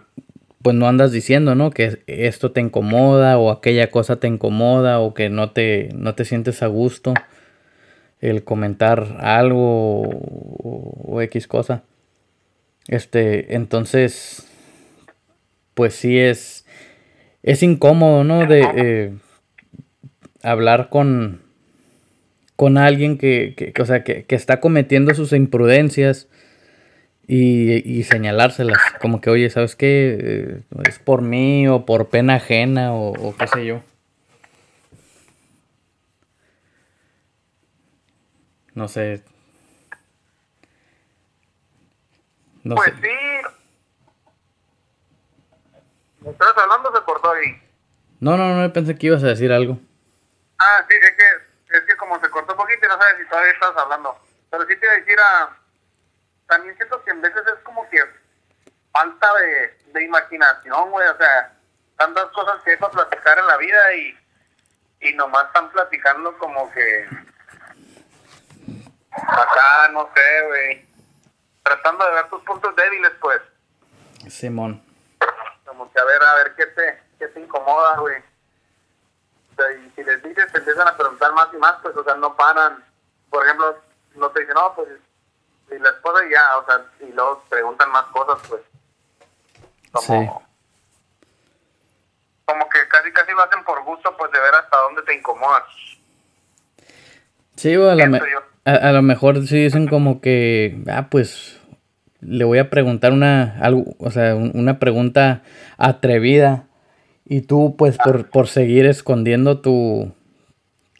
pues 0.62 0.75
no 0.75 0.88
andas 0.88 1.12
diciendo, 1.12 1.56
¿no? 1.56 1.72
Que 1.72 2.04
esto 2.08 2.51
te 2.51 2.62
incomoda 2.62 3.38
o 3.38 3.51
aquella 3.51 3.89
cosa 3.92 4.18
te 4.18 4.27
incomoda 4.27 5.00
o 5.00 5.13
que 5.13 5.30
no 5.30 5.51
te, 5.51 5.89
no 5.96 6.15
te 6.15 6.25
sientes 6.25 6.62
a 6.63 6.68
gusto 6.68 7.13
el 8.20 8.44
comentar 8.44 9.18
algo 9.20 10.01
o, 10.01 11.22
X 11.22 11.48
cosa. 11.48 11.84
Este, 12.88 13.56
entonces, 13.56 14.48
pues 15.74 15.96
sí 15.96 16.20
es, 16.20 16.65
es 17.44 17.63
incómodo, 17.63 18.24
¿no? 18.24 18.46
De 18.46 18.68
eh, 18.75 19.13
hablar 20.44 20.89
con, 20.89 21.45
con 22.55 22.77
alguien 22.77 23.17
que, 23.17 23.53
que, 23.55 23.81
o 23.81 23.85
sea, 23.85 24.03
que, 24.03 24.24
que, 24.25 24.35
está 24.35 24.59
cometiendo 24.59 25.13
sus 25.13 25.33
imprudencias 25.33 26.27
y, 27.27 27.89
y, 27.89 28.03
señalárselas, 28.03 28.79
como 29.01 29.19
que, 29.19 29.29
oye, 29.29 29.50
¿sabes 29.50 29.75
qué? 29.75 30.17
Eh, 30.19 30.62
es 30.88 31.00
por 31.00 31.21
mí 31.21 31.67
o 31.67 31.85
por 31.85 32.09
pena 32.09 32.35
ajena 32.35 32.93
o, 32.93 33.09
o 33.12 33.35
qué 33.35 33.47
sé 33.47 33.65
yo. 33.65 33.81
No 38.74 38.88
sé. 38.88 39.24
No 42.63 42.75
pues 42.75 42.93
sé. 42.93 43.01
sí. 43.01 43.07
¿Me 46.21 46.31
estás 46.31 46.57
hablando 46.57 46.91
se 46.93 47.03
cortó 47.03 47.31
ahí? 47.31 47.62
No, 48.19 48.38
no, 48.38 48.59
no, 48.59 48.74
pensé 48.74 48.95
que 48.95 49.07
ibas 49.07 49.24
a 49.24 49.27
decir 49.27 49.51
algo. 49.51 49.79
Ah, 50.57 50.85
sí, 50.89 50.95
es 51.01 51.12
que, 51.12 51.54
es 51.75 51.84
que 51.84 51.98
como 51.98 52.20
se 52.20 52.29
cortó 52.29 52.53
un 52.53 52.60
poquito 52.60 52.86
y 52.86 52.89
no 52.89 52.98
sabes 52.98 53.17
si 53.17 53.29
todavía 53.29 53.51
estás 53.51 53.77
hablando. 53.77 54.20
Pero 54.50 54.65
sí 54.65 54.75
te 54.75 54.86
iba 54.86 54.94
a 54.94 54.98
decir 54.98 55.20
a... 55.20 55.58
También 56.48 56.75
siento 56.77 57.03
que 57.03 57.12
en 57.12 57.22
veces 57.22 57.41
es 57.48 57.60
como 57.63 57.89
que 57.89 58.03
falta 58.91 59.34
de, 59.36 59.77
de 59.94 60.03
imaginación, 60.03 60.91
güey. 60.91 61.08
O 61.08 61.17
sea, 61.17 61.53
tantas 61.98 62.25
cosas 62.27 62.62
que 62.63 62.72
hay 62.72 62.77
para 62.77 62.94
platicar 62.94 63.39
en 63.39 63.48
la 63.48 63.58
vida 63.58 63.94
y, 63.94 64.20
y 65.01 65.13
nomás 65.13 65.48
están 65.48 65.72
platicando 65.72 66.38
como 66.38 66.72
que 66.72 67.08
acá, 69.12 69.89
no 69.91 70.10
sé, 70.15 70.41
güey. 70.48 70.86
Tratando 71.63 72.05
de 72.05 72.12
ver 72.12 72.29
tus 72.29 72.44
puntos 72.44 72.75
débiles, 72.75 73.12
pues. 73.20 73.41
Simón. 74.29 74.84
Como 75.65 75.91
que 75.91 76.00
a 76.00 76.03
ver, 76.05 76.24
a 76.24 76.36
ver 76.36 76.55
qué 76.55 76.65
te, 76.67 77.03
qué 77.17 77.27
te 77.29 77.39
incomoda, 77.39 77.98
güey. 77.98 78.22
O 79.57 79.71
y 79.71 79.91
si 79.95 80.03
les 80.03 80.21
dices, 80.24 80.51
te 80.51 80.57
empiezan 80.59 80.88
a 80.88 80.97
preguntar 80.97 81.33
más 81.33 81.47
y 81.53 81.57
más, 81.57 81.75
pues, 81.81 81.95
o 81.95 82.03
sea, 82.03 82.15
no 82.15 82.35
paran. 82.35 82.83
Por 83.29 83.45
ejemplo, 83.45 83.77
no 84.15 84.29
te 84.29 84.41
dicen, 84.41 84.55
no, 84.55 84.74
pues, 84.75 84.89
y 85.71 85.79
la 85.79 85.89
esposa 85.89 86.19
ya, 86.29 86.57
o 86.57 86.65
sea, 86.65 86.85
y 87.07 87.12
luego 87.13 87.43
preguntan 87.50 87.91
más 87.91 88.05
cosas, 88.05 88.47
pues. 88.47 88.62
Como, 89.91 90.07
sí. 90.07 90.29
Como 92.45 92.69
que 92.69 92.88
casi, 92.88 93.12
casi 93.12 93.31
lo 93.31 93.43
hacen 93.43 93.63
por 93.63 93.83
gusto, 93.83 94.15
pues, 94.17 94.31
de 94.31 94.39
ver 94.39 94.55
hasta 94.55 94.77
dónde 94.77 95.01
te 95.03 95.15
incomodas. 95.15 95.63
Sí, 97.55 97.75
güey, 97.75 97.89
a 97.89 97.95
la, 97.95 98.07
me 98.07 98.19
a, 98.65 98.71
a, 98.71 98.91
lo 98.91 99.01
mejor 99.01 99.45
sí 99.47 99.63
dicen 99.63 99.88
como 99.88 100.19
que, 100.19 100.83
ah, 100.91 101.07
pues 101.09 101.59
le 102.19 102.43
voy 102.43 102.57
a 102.59 102.69
preguntar 102.69 103.13
una, 103.13 103.57
algo, 103.62 103.95
o 104.00 104.12
sea, 104.12 104.35
una 104.35 104.79
pregunta 104.79 105.43
atrevida 105.77 106.65
y 107.25 107.41
tú 107.41 107.75
pues 107.77 107.98
por, 107.98 108.29
por 108.29 108.48
seguir 108.48 108.86
escondiendo 108.86 109.60
tu, 109.60 110.13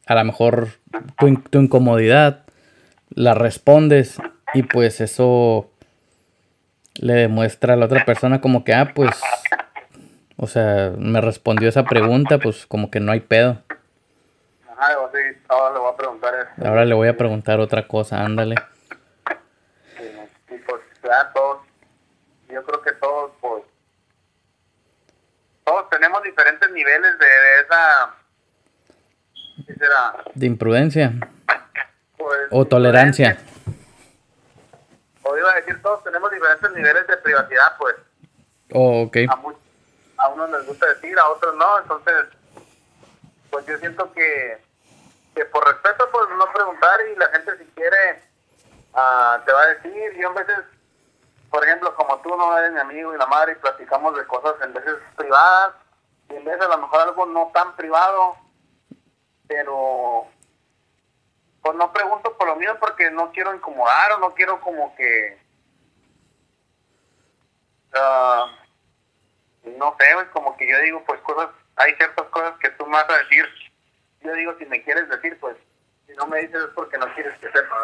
a 0.06 0.16
lo 0.16 0.24
mejor 0.24 0.70
tu, 1.18 1.36
tu 1.50 1.60
incomodidad, 1.60 2.44
la 3.10 3.34
respondes 3.34 4.18
y 4.54 4.64
pues 4.64 5.02
eso 5.02 5.70
le 7.00 7.14
demuestra 7.14 7.74
a 7.74 7.78
la 7.78 7.86
otra 7.86 8.06
persona 8.06 8.42
como 8.42 8.64
que, 8.64 8.74
ah, 8.74 8.94
pues, 8.94 9.22
o 10.38 10.48
sea, 10.48 10.94
me 10.98 11.22
respondió 11.22 11.70
esa 11.70 11.84
pregunta, 11.84 12.40
pues 12.40 12.66
como 12.66 12.90
que 12.90 13.00
no 13.00 13.12
hay 13.12 13.20
pedo. 13.20 13.62
Ajá, 14.70 14.94
sí, 15.14 15.40
ahora 15.48 15.74
le 15.74 15.80
voy 15.80 15.94
a 15.94 15.96
preguntar 15.96 16.34
eso. 16.36 16.68
Ahora 16.68 16.86
le 16.86 16.96
voy 16.96 17.08
a 17.08 17.18
preguntar 17.18 17.60
otra 17.60 17.88
cosa, 17.88 18.24
ándale. 18.24 18.56
Sí, 19.98 20.56
y 20.56 20.58
pues 20.60 20.82
ya 21.04 21.32
todos, 21.34 21.60
yo 22.50 22.64
creo 22.64 22.82
que 22.82 22.92
todos, 22.94 23.32
todos 23.32 23.35
tenemos 25.96 26.22
diferentes 26.24 26.70
niveles 26.72 27.18
de, 27.18 27.26
de 27.26 27.60
esa, 27.62 28.16
¿qué 29.66 29.74
será? 29.76 30.16
De 30.34 30.46
imprudencia. 30.46 31.14
Pues, 32.18 32.40
o 32.52 32.66
tolerancia. 32.66 33.38
O 35.24 35.38
iba 35.38 35.52
a 35.52 35.56
decir, 35.56 35.82
todos 35.82 36.04
tenemos 36.04 36.30
diferentes 36.32 36.70
niveles 36.72 37.08
de 37.08 37.18
privacidad, 37.18 37.78
pues. 37.80 37.96
Oh, 38.74 39.04
ok. 39.04 39.18
A, 39.30 40.24
a 40.24 40.28
unos 40.30 40.52
les 40.52 40.66
gusta 40.66 40.86
decir, 40.88 41.18
a 41.18 41.30
otros 41.30 41.56
no, 41.56 41.80
entonces, 41.80 42.26
pues 43.50 43.66
yo 43.66 43.78
siento 43.78 44.12
que 44.12 44.66
que 45.36 45.46
por 45.46 45.66
respeto 45.66 46.10
pues 46.12 46.26
no 46.38 46.52
preguntar 46.54 47.00
y 47.12 47.16
la 47.18 47.28
gente 47.28 47.58
si 47.58 47.66
quiere 47.76 48.22
uh, 48.94 49.44
te 49.46 49.52
va 49.52 49.62
a 49.62 49.68
decir 49.68 50.14
yo 50.18 50.30
a 50.30 50.34
veces 50.34 50.60
por 51.52 51.64
ejemplo 51.66 51.94
como 51.96 52.18
tú 52.22 52.30
no 52.38 52.58
eres 52.58 52.72
mi 52.72 52.80
amigo 52.80 53.14
y 53.14 53.18
la 53.18 53.26
madre 53.26 53.52
y 53.52 53.56
platicamos 53.56 54.16
de 54.16 54.26
cosas 54.26 54.56
en 54.64 54.74
veces 54.74 54.96
privadas 55.18 55.74
y 56.30 56.36
en 56.36 56.44
veces 56.44 56.62
a 56.62 56.68
lo 56.68 56.78
mejor 56.80 57.02
algo 57.02 57.26
no 57.26 57.52
tan 57.54 57.76
privado 57.76 58.38
pero 59.48 60.26
pues 61.62 61.76
no 61.76 61.92
pregunto 61.94 62.36
por 62.38 62.48
lo 62.48 62.56
mío 62.56 62.78
porque 62.80 63.12
no 63.12 63.32
quiero 63.32 63.54
incomodar 63.54 64.14
o 64.14 64.20
no 64.20 64.34
quiero 64.34 64.60
como 64.62 64.96
que 64.96 65.40
uh, 67.94 69.70
no 69.78 69.96
sé 70.00 70.30
como 70.32 70.56
que 70.58 70.70
yo 70.70 70.80
digo 70.80 71.04
pues 71.06 71.20
cosas 71.22 71.50
hay 71.76 71.94
ciertas 71.96 72.26
cosas 72.28 72.58
que 72.60 72.70
tú 72.72 72.86
me 72.86 72.94
vas 72.94 73.10
a 73.10 73.18
decir 73.18 73.46
yo 74.26 74.34
digo, 74.34 74.56
si 74.58 74.66
me 74.66 74.82
quieres 74.84 75.08
decir, 75.08 75.38
pues, 75.40 75.56
si 76.08 76.14
no 76.14 76.26
me 76.28 76.40
dices 76.40 76.62
es 76.62 76.70
porque 76.74 76.98
no 76.98 77.14
quieres 77.14 77.38
que 77.40 77.52
sepa. 77.52 77.76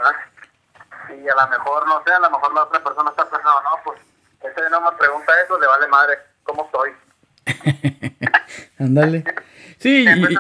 Y 1.10 1.30
a 1.30 1.36
lo 1.36 1.48
mejor, 1.50 1.88
no 1.88 2.04
sé, 2.04 2.12
a 2.12 2.20
lo 2.20 2.32
mejor 2.32 2.54
la 2.54 2.64
otra 2.64 2.84
persona 2.84 3.12
está 3.12 3.30
pensando, 3.30 3.62
no, 3.62 3.70
pues, 3.84 4.02
este 4.42 4.70
no 4.70 4.82
me 4.82 4.92
pregunta 4.94 5.32
eso, 5.44 5.60
le 5.60 5.68
vale 5.68 5.88
madre 5.88 6.18
cómo 6.44 6.66
estoy. 6.66 6.96
Ándale. 8.82 9.24
Sí, 9.78 10.06
y, 10.08 10.38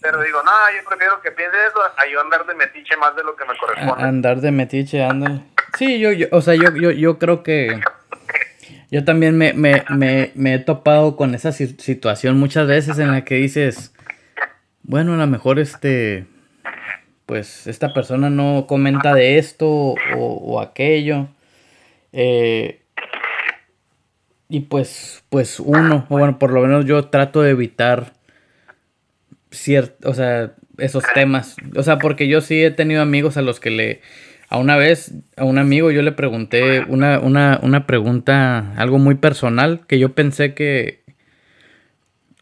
pero 0.00 0.22
digo, 0.22 0.42
no, 0.42 0.50
yo 0.76 0.86
prefiero 0.86 1.20
que 1.22 1.30
piense 1.30 1.56
eso 1.66 1.80
a 1.82 2.06
yo 2.12 2.20
andar 2.20 2.44
de 2.44 2.54
metiche 2.54 2.96
más 2.96 3.16
de 3.16 3.24
lo 3.24 3.34
que 3.36 3.44
me 3.46 3.56
corresponde. 3.56 4.04
andar 4.04 4.40
de 4.40 4.50
metiche, 4.50 5.02
ándale. 5.02 5.40
Sí, 5.78 5.98
yo, 5.98 6.12
yo, 6.12 6.26
o 6.30 6.42
sea, 6.42 6.54
yo, 6.54 6.74
yo, 6.76 6.90
yo 6.90 7.18
creo 7.18 7.42
que 7.42 7.80
yo 8.90 9.04
también 9.04 9.36
me, 9.38 9.54
me, 9.54 9.82
me, 9.88 10.30
me 10.34 10.54
he 10.54 10.58
topado 10.58 11.16
con 11.16 11.34
esa 11.34 11.52
situación 11.52 12.38
muchas 12.38 12.66
veces 12.66 12.98
en 12.98 13.12
la 13.12 13.24
que 13.24 13.36
dices, 13.36 13.94
bueno, 14.82 15.14
a 15.14 15.16
lo 15.16 15.26
mejor 15.26 15.58
este, 15.58 16.26
pues 17.24 17.66
esta 17.66 17.94
persona 17.94 18.28
no 18.28 18.66
comenta 18.68 19.14
de 19.14 19.38
esto 19.38 19.66
o, 19.66 19.96
o 20.16 20.60
aquello. 20.60 21.28
Eh, 22.12 22.83
y 24.48 24.60
pues, 24.60 25.24
pues 25.30 25.58
uno, 25.60 26.06
o 26.08 26.18
bueno, 26.18 26.38
por 26.38 26.52
lo 26.52 26.60
menos 26.60 26.84
yo 26.84 27.06
trato 27.06 27.42
de 27.42 27.50
evitar 27.50 28.12
cierto, 29.50 30.10
o 30.10 30.14
sea, 30.14 30.52
esos 30.78 31.04
temas. 31.14 31.56
O 31.76 31.82
sea, 31.82 31.98
porque 31.98 32.28
yo 32.28 32.40
sí 32.40 32.62
he 32.62 32.70
tenido 32.70 33.02
amigos 33.02 33.36
a 33.36 33.42
los 33.42 33.60
que 33.60 33.70
le, 33.70 34.00
a 34.48 34.58
una 34.58 34.76
vez, 34.76 35.14
a 35.36 35.44
un 35.44 35.58
amigo 35.58 35.90
yo 35.90 36.02
le 36.02 36.12
pregunté 36.12 36.80
una, 36.88 37.18
una, 37.20 37.58
una 37.62 37.86
pregunta, 37.86 38.74
algo 38.76 38.98
muy 38.98 39.14
personal, 39.14 39.86
que 39.86 39.98
yo 39.98 40.14
pensé 40.14 40.54
que, 40.54 41.02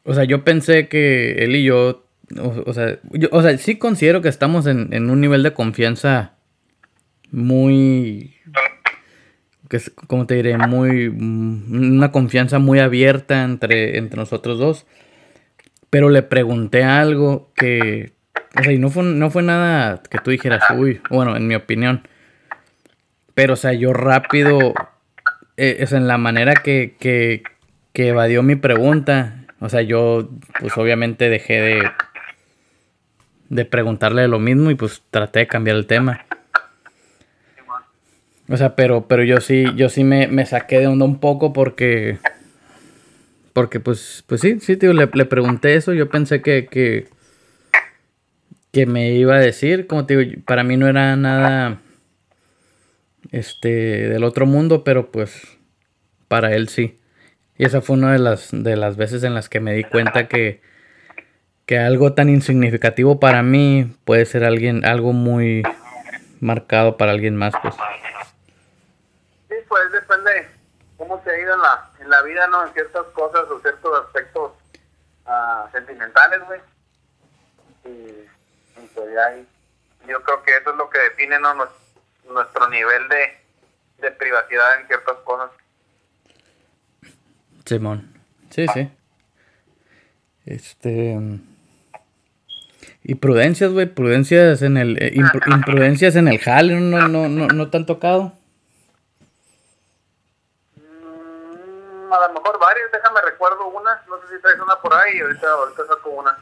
o 0.05 0.15
sea, 0.15 0.25
yo 0.25 0.45
pensé 0.45 0.89
que 0.89 1.45
él 1.45 1.55
y 1.55 1.65
yo, 1.65 2.07
o, 2.39 2.73
sea, 2.73 2.99
yo, 3.13 3.29
o 3.31 3.43
sea, 3.43 3.57
sí 3.59 3.77
considero 3.77 4.23
que 4.23 4.29
estamos 4.29 4.67
en, 4.67 4.93
en 4.93 5.11
un 5.11 5.21
nivel 5.21 5.43
de 5.43 5.53
confianza 5.53 6.35
muy 7.31 8.35
que 9.73 9.79
es, 9.79 9.91
como 10.07 10.27
te 10.27 10.35
diré, 10.35 10.59
muy, 10.59 11.09
mm, 11.09 11.95
una 11.97 12.13
confianza 12.13 12.59
muy 12.59 12.79
abierta 12.79 13.43
entre, 13.43 13.97
entre 13.97 14.19
nosotros 14.19 14.59
dos. 14.59 14.85
Pero 15.89 16.11
le 16.11 16.23
pregunté 16.23 16.85
algo 16.85 17.51
que, 17.57 18.13
o 18.55 18.63
sea, 18.63 18.71
y 18.71 18.79
no 18.79 18.91
fue, 18.91 19.03
no 19.03 19.31
fue 19.31 19.43
nada 19.43 20.03
que 20.11 20.19
tú 20.19 20.31
dijeras, 20.31 20.63
uy, 20.77 21.01
bueno, 21.09 21.39
en 21.39 21.47
mi 21.47 21.55
opinión. 21.55 22.07
Pero, 23.33 23.55
o 23.55 23.57
sea, 23.57 23.73
yo 23.73 23.95
rápido, 23.95 24.75
eh, 25.57 25.77
es 25.79 25.93
en 25.93 26.07
la 26.07 26.19
manera 26.19 26.53
que, 26.53 26.95
que, 27.01 27.43
que 27.95 28.09
evadió 28.09 28.43
mi 28.43 28.57
pregunta. 28.57 29.47
O 29.59 29.71
sea, 29.71 29.81
yo, 29.81 30.29
pues 30.61 30.77
obviamente 30.77 31.31
dejé 31.31 31.63
de, 31.63 31.91
de 33.49 33.65
preguntarle 33.65 34.29
lo 34.29 34.39
mismo 34.39 34.71
y 34.71 34.75
pues 34.75 35.03
traté 35.11 35.39
de 35.39 35.47
cambiar 35.47 35.79
el 35.79 35.87
tema. 35.87 36.27
O 38.53 38.57
sea, 38.59 38.77
pero, 38.77 39.09
pero 39.09 39.25
yo 39.25 39.41
sí, 39.41 39.65
yo 39.77 39.89
sí 39.89 40.05
me, 40.05 40.29
me 40.29 40.45
saqué 40.45 40.79
de 40.79 40.87
onda 40.87 41.07
un 41.07 41.21
poco 41.21 41.55
porque. 41.55 42.19
Porque 43.55 43.81
pues, 43.81 44.25
pues 44.27 44.43
sí, 44.43 44.61
sí, 44.61 44.77
tío, 44.77 44.93
le, 44.93 45.09
le 45.11 45.25
pregunté 45.25 45.75
eso. 45.75 45.95
Yo 45.95 46.11
pensé 46.11 46.43
que, 46.43 46.67
que, 46.67 47.09
que 48.71 48.85
me 48.85 49.13
iba 49.13 49.37
a 49.37 49.41
decir. 49.41 49.87
Como 49.87 50.05
te 50.05 50.19
digo, 50.19 50.43
para 50.45 50.65
mí 50.65 50.77
no 50.77 50.87
era 50.87 51.17
nada 51.17 51.81
este 53.31 53.71
del 54.11 54.23
otro 54.23 54.45
mundo, 54.45 54.85
pero 54.85 55.11
pues 55.11 55.59
para 56.29 56.55
él 56.55 56.69
sí. 56.69 56.99
Y 57.57 57.65
esa 57.65 57.81
fue 57.81 57.97
una 57.97 58.13
de 58.13 58.19
las, 58.19 58.51
de 58.53 58.77
las 58.77 58.99
veces 58.99 59.25
en 59.25 59.33
las 59.33 59.49
que 59.49 59.61
me 59.61 59.73
di 59.73 59.85
cuenta 59.85 60.29
que, 60.29 60.61
que 61.65 61.79
algo 61.79 62.13
tan 62.13 62.29
insignificativo 62.29 63.19
para 63.19 63.43
mí 63.43 63.95
puede 64.05 64.27
ser 64.27 64.45
alguien, 64.45 64.85
algo 64.85 65.15
muy 65.15 65.63
marcado 66.41 66.99
para 66.99 67.13
alguien 67.13 67.37
más, 67.37 67.55
pues 67.63 67.75
pues 69.73 69.91
depende 69.91 70.51
cómo 70.99 71.25
se 71.25 71.31
ha 71.31 71.41
ido 71.41 71.55
en 71.55 71.63
la, 71.63 71.91
en 71.99 72.11
la 72.11 72.21
vida, 72.21 72.47
¿no? 72.49 72.67
En 72.67 72.75
ciertas 72.75 73.07
cosas 73.15 73.49
o 73.49 73.59
ciertos 73.61 74.05
aspectos 74.05 74.53
uh, 75.25 75.73
sentimentales, 75.73 76.41
güey. 76.47 76.61
Y, 77.87 78.29
pues 78.95 79.15
ya 79.15 79.35
yo 80.07 80.23
creo 80.23 80.43
que 80.43 80.59
eso 80.59 80.73
es 80.73 80.77
lo 80.77 80.91
que 80.91 80.99
define 80.99 81.41
¿no? 81.41 81.55
nuestro 81.55 82.69
nivel 82.69 83.09
de, 83.09 83.39
de 84.03 84.11
privacidad 84.11 84.79
en 84.79 84.87
ciertas 84.89 85.17
cosas. 85.25 85.51
Simón. 87.65 88.13
Sí, 88.51 88.67
sí. 88.75 88.93
Este. 90.45 91.19
Y 93.05 93.15
prudencias, 93.15 93.73
güey. 93.73 93.87
Prudencias 93.87 94.61
en 94.61 94.77
el. 94.77 95.03
Eh, 95.03 95.15
imprudencias 95.15 96.15
en 96.17 96.29
el 96.29 96.39
jale, 96.39 96.79
¿no, 96.79 97.09
no, 97.09 97.31
no, 97.31 97.47
no 97.47 97.71
te 97.71 97.79
han 97.79 97.87
tocado? 97.87 98.42
A 102.15 102.29
lo 102.29 102.35
mejor 102.35 102.59
varias, 102.59 102.91
déjame 102.93 103.21
recuerdo 103.23 103.67
una, 103.69 104.03
no 104.09 104.17
sé 104.21 104.37
si 104.37 104.43
traes 104.43 104.61
una 104.61 104.77
por 104.77 104.95
ahí, 104.95 105.21
ahorita, 105.21 105.51
ahorita 105.51 105.87
saco 105.87 106.11
una. 106.11 106.39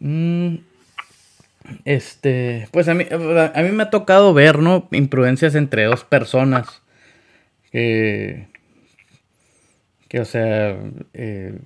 Mm, 0.00 0.56
este, 1.84 2.68
pues 2.72 2.88
a 2.88 2.94
mí, 2.94 3.06
a 3.10 3.62
mí 3.62 3.72
me 3.72 3.82
ha 3.82 3.90
tocado 3.90 4.32
ver, 4.34 4.58
¿no? 4.58 4.88
Imprudencias 4.90 5.54
entre 5.54 5.84
dos 5.84 6.04
personas. 6.04 6.82
Que, 7.70 8.48
que 10.08 10.20
o 10.20 10.24
sea, 10.24 10.76
eh, 11.12 11.58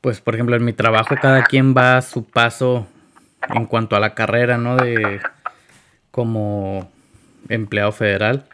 pues 0.00 0.20
por 0.20 0.34
ejemplo 0.34 0.54
en 0.54 0.64
mi 0.64 0.74
trabajo 0.74 1.14
cada 1.20 1.44
quien 1.44 1.74
va 1.74 1.96
a 1.96 2.02
su 2.02 2.26
paso 2.26 2.86
en 3.48 3.64
cuanto 3.66 3.96
a 3.96 4.00
la 4.00 4.14
carrera, 4.14 4.58
¿no? 4.58 4.76
De 4.76 5.20
como 6.10 6.90
empleado 7.48 7.92
federal. 7.92 8.44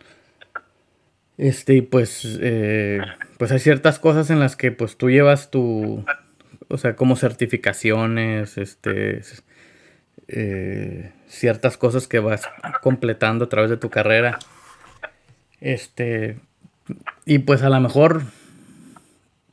Este, 1.41 1.83
pues, 1.83 2.39
eh, 2.43 3.01
pues 3.39 3.51
hay 3.51 3.61
ciertas 3.61 3.99
cosas 3.99 4.29
en 4.29 4.41
las 4.41 4.57
que 4.57 4.73
pues 4.73 4.99
tú 4.99 5.09
llevas 5.09 5.51
tu, 5.51 6.05
o 6.69 6.77
sea, 6.77 6.97
como 6.97 7.17
certificaciones, 7.17 8.59
este, 8.59 9.23
eh, 10.29 11.13
ciertas 11.29 11.79
cosas 11.79 12.07
que 12.09 12.19
vas 12.19 12.43
completando 12.83 13.47
a 13.47 13.49
través 13.49 13.71
de 13.71 13.79
tu 13.79 13.89
carrera. 13.89 14.39
Este, 15.63 16.37
y 17.25 17.39
pues 17.39 17.63
a 17.63 17.71
lo 17.71 17.81
mejor 17.81 18.21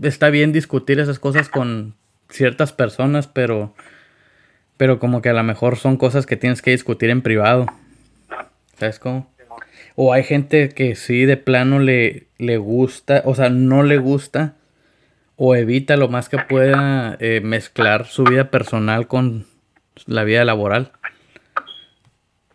está 0.02 0.30
bien 0.30 0.52
discutir 0.52 1.00
esas 1.00 1.19
cosas 1.19 1.47
con 1.47 1.95
ciertas 2.30 2.73
personas, 2.73 3.28
pero, 3.28 3.73
pero 4.76 5.00
como 5.00 5.21
que 5.21 5.30
a 5.30 5.34
lo 5.34 5.43
mejor 5.43 5.78
son 5.78 5.95
cosas 5.95 6.26
que 6.26 6.36
tienes 6.36 6.62
que 6.62 6.71
discutir 6.71 7.12
en 7.12 7.21
privado. 7.21 7.65
¿Sabes 8.78 9.00
cómo? 9.00 9.37
O 9.99 10.13
hay 10.13 10.23
gente 10.23 10.69
que 10.69 10.95
sí 10.95 11.25
de 11.25 11.38
plano 11.38 11.79
le, 11.79 12.27
le 12.38 12.57
gusta, 12.57 13.23
o 13.25 13.33
sea, 13.33 13.49
no 13.49 13.81
le 13.81 13.97
gusta 13.97 14.53
o 15.38 15.55
evita 15.55 15.97
lo 15.97 16.07
más 16.07 16.29
que 16.29 16.38
pueda 16.38 17.17
eh, 17.19 17.41
mezclar 17.41 18.05
su 18.05 18.23
vida 18.23 18.51
personal 18.51 19.07
con 19.07 19.47
la 20.05 20.23
vida 20.23 20.45
laboral. 20.45 20.91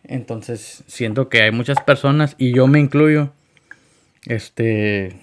Entonces, 0.05 0.85
siento 0.87 1.27
que 1.27 1.41
hay 1.41 1.51
muchas 1.51 1.81
personas, 1.81 2.35
y 2.37 2.53
yo 2.53 2.67
me 2.67 2.79
incluyo, 2.79 3.33
este, 4.25 5.19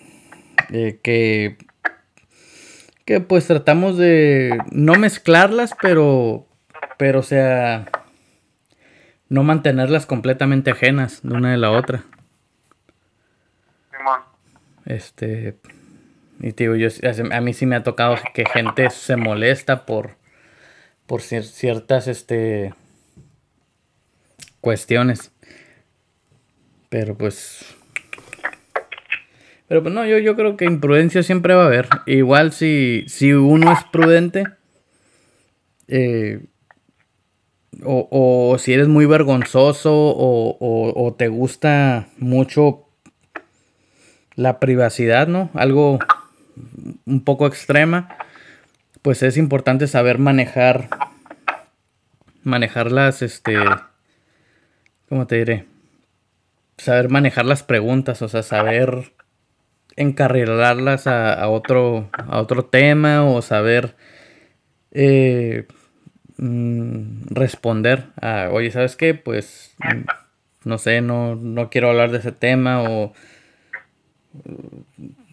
eh, 0.71 0.99
que, 1.03 1.57
que 3.07 3.21
pues 3.21 3.47
tratamos 3.47 3.97
de 3.97 4.59
no 4.71 4.95
mezclarlas, 4.95 5.73
pero, 5.81 6.47
pero 6.99 7.21
o 7.21 7.23
sea, 7.23 7.87
no 9.31 9.45
mantenerlas 9.45 10.05
completamente 10.05 10.73
ajenas 10.73 11.23
de 11.23 11.35
una 11.35 11.53
de 11.53 11.57
la 11.57 11.71
otra. 11.71 12.05
Este. 14.85 15.57
Y 16.41 16.53
digo, 16.53 16.75
yo, 16.75 16.89
a 17.31 17.41
mí 17.41 17.55
sí 17.55 17.65
me 17.65 17.77
ha 17.77 17.83
tocado 17.83 18.17
que 18.35 18.45
gente 18.45 18.91
se 18.91 19.17
molesta 19.17 19.87
por, 19.87 20.17
por 21.07 21.23
ciertas 21.23 22.09
este, 22.09 22.75
cuestiones. 24.61 25.33
Pero 26.89 27.17
pues. 27.17 27.77
Pero 29.69 29.83
pues 29.83 29.95
no, 29.95 30.05
yo, 30.05 30.19
yo 30.19 30.35
creo 30.35 30.57
que 30.57 30.65
imprudencia 30.65 31.23
siempre 31.23 31.55
va 31.55 31.63
a 31.63 31.67
haber. 31.67 31.89
Igual 32.07 32.51
si, 32.53 33.05
si 33.07 33.33
uno 33.33 33.73
es 33.73 33.85
prudente. 33.93 34.45
Eh, 35.87 36.41
o, 37.85 38.57
si 38.59 38.73
eres 38.73 38.89
muy 38.89 39.07
vergonzoso 39.07 39.93
o, 39.93 40.57
o, 40.61 41.15
te 41.15 41.29
gusta 41.29 42.09
mucho 42.19 42.87
la 44.35 44.61
privacidad, 44.61 45.29
¿no? 45.29 45.51
Algo 45.55 45.99
un 47.07 47.25
poco 47.25 47.47
extrema, 47.47 48.17
pues 49.03 49.23
es 49.23 49.37
importante 49.37 49.87
saber 49.87 50.19
manejar, 50.19 50.89
manejar 52.43 52.93
las, 52.93 53.23
este, 53.23 53.57
¿cómo 55.09 55.27
te 55.27 55.37
diré? 55.37 55.67
Saber 56.79 57.09
manejar 57.09 57.45
las 57.45 57.63
preguntas, 57.63 58.23
o 58.23 58.29
sea, 58.29 58.43
saber 58.43 59.13
encarrilarlas 59.97 61.07
a, 61.07 61.47
otro, 61.49 62.09
a 62.13 62.41
otro 62.41 62.65
tema 62.65 63.25
o 63.25 63.43
saber 63.43 63.97
eh, 64.93 65.67
Mm, 66.43 67.27
responder 67.29 68.07
a, 68.21 68.49
oye, 68.51 68.71
¿sabes 68.71 68.97
qué? 68.97 69.15
Pues, 69.15 69.77
no 70.65 70.79
sé, 70.79 71.03
no, 71.03 71.37
no 71.37 71.69
quiero 71.69 71.91
hablar 71.91 72.11
de 72.11 72.19
ese 72.19 72.33
tema 72.33 72.83
o 72.83 73.13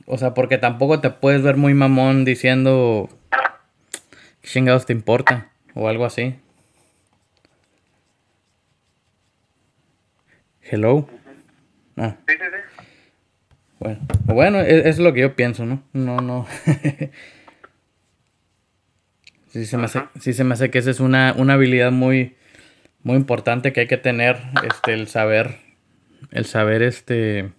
O 0.06 0.18
sea, 0.18 0.34
porque 0.34 0.58
tampoco 0.58 1.02
te 1.02 1.10
puedes 1.10 1.42
ver 1.42 1.58
muy 1.58 1.74
mamón 1.74 2.24
diciendo. 2.24 3.10
¿Qué 4.42 4.48
chingados 4.48 4.86
te 4.86 4.94
importa? 4.94 5.50
O 5.74 5.90
algo 5.90 6.06
así. 6.06 6.36
Hello. 10.62 11.08
Ah. 11.98 12.16
Bueno, 13.80 14.00
bueno, 14.26 14.62
e, 14.62 14.90
es, 14.90 14.98
lo 14.98 15.14
que 15.14 15.22
yo 15.22 15.36
pienso, 15.36 15.66
¿no? 15.66 15.84
No, 15.94 16.18
no. 16.22 16.48
sí, 19.58 19.66
se 19.66 19.78
me 19.78 19.86
hace, 19.86 20.02
sí 20.20 20.34
se 20.34 20.44
me 20.44 20.54
hace 20.54 20.70
que 20.70 20.80
esa 20.80 20.92
es 20.92 21.00
una, 21.00 21.34
una 21.38 21.54
habilidad 21.54 21.92
muy, 21.92 22.36
muy 23.04 23.16
importante 23.16 23.74
que 23.74 23.82
hay 23.82 23.88
que 23.88 23.98
tener, 23.98 24.38
este, 24.68 24.94
el 24.94 25.08
saber, 25.08 25.58
el 26.32 26.46
saber, 26.46 26.82
este, 26.82 27.52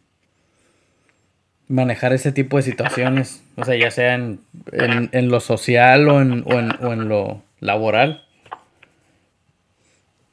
manejar 1.69 2.13
ese 2.13 2.33
tipo 2.33 2.57
de 2.57 2.63
situaciones, 2.63 3.43
o 3.57 3.65
sea, 3.65 3.77
ya 3.77 3.91
sea 3.91 4.15
en, 4.15 4.41
en, 4.73 5.29
lo 5.29 5.41
social 5.41 6.09
o 6.09 6.21
en, 6.21 6.45
o 6.47 6.59
en, 6.59 6.73
o 6.85 6.93
en 6.93 7.09
lo 7.09 7.43
laboral. 7.61 8.25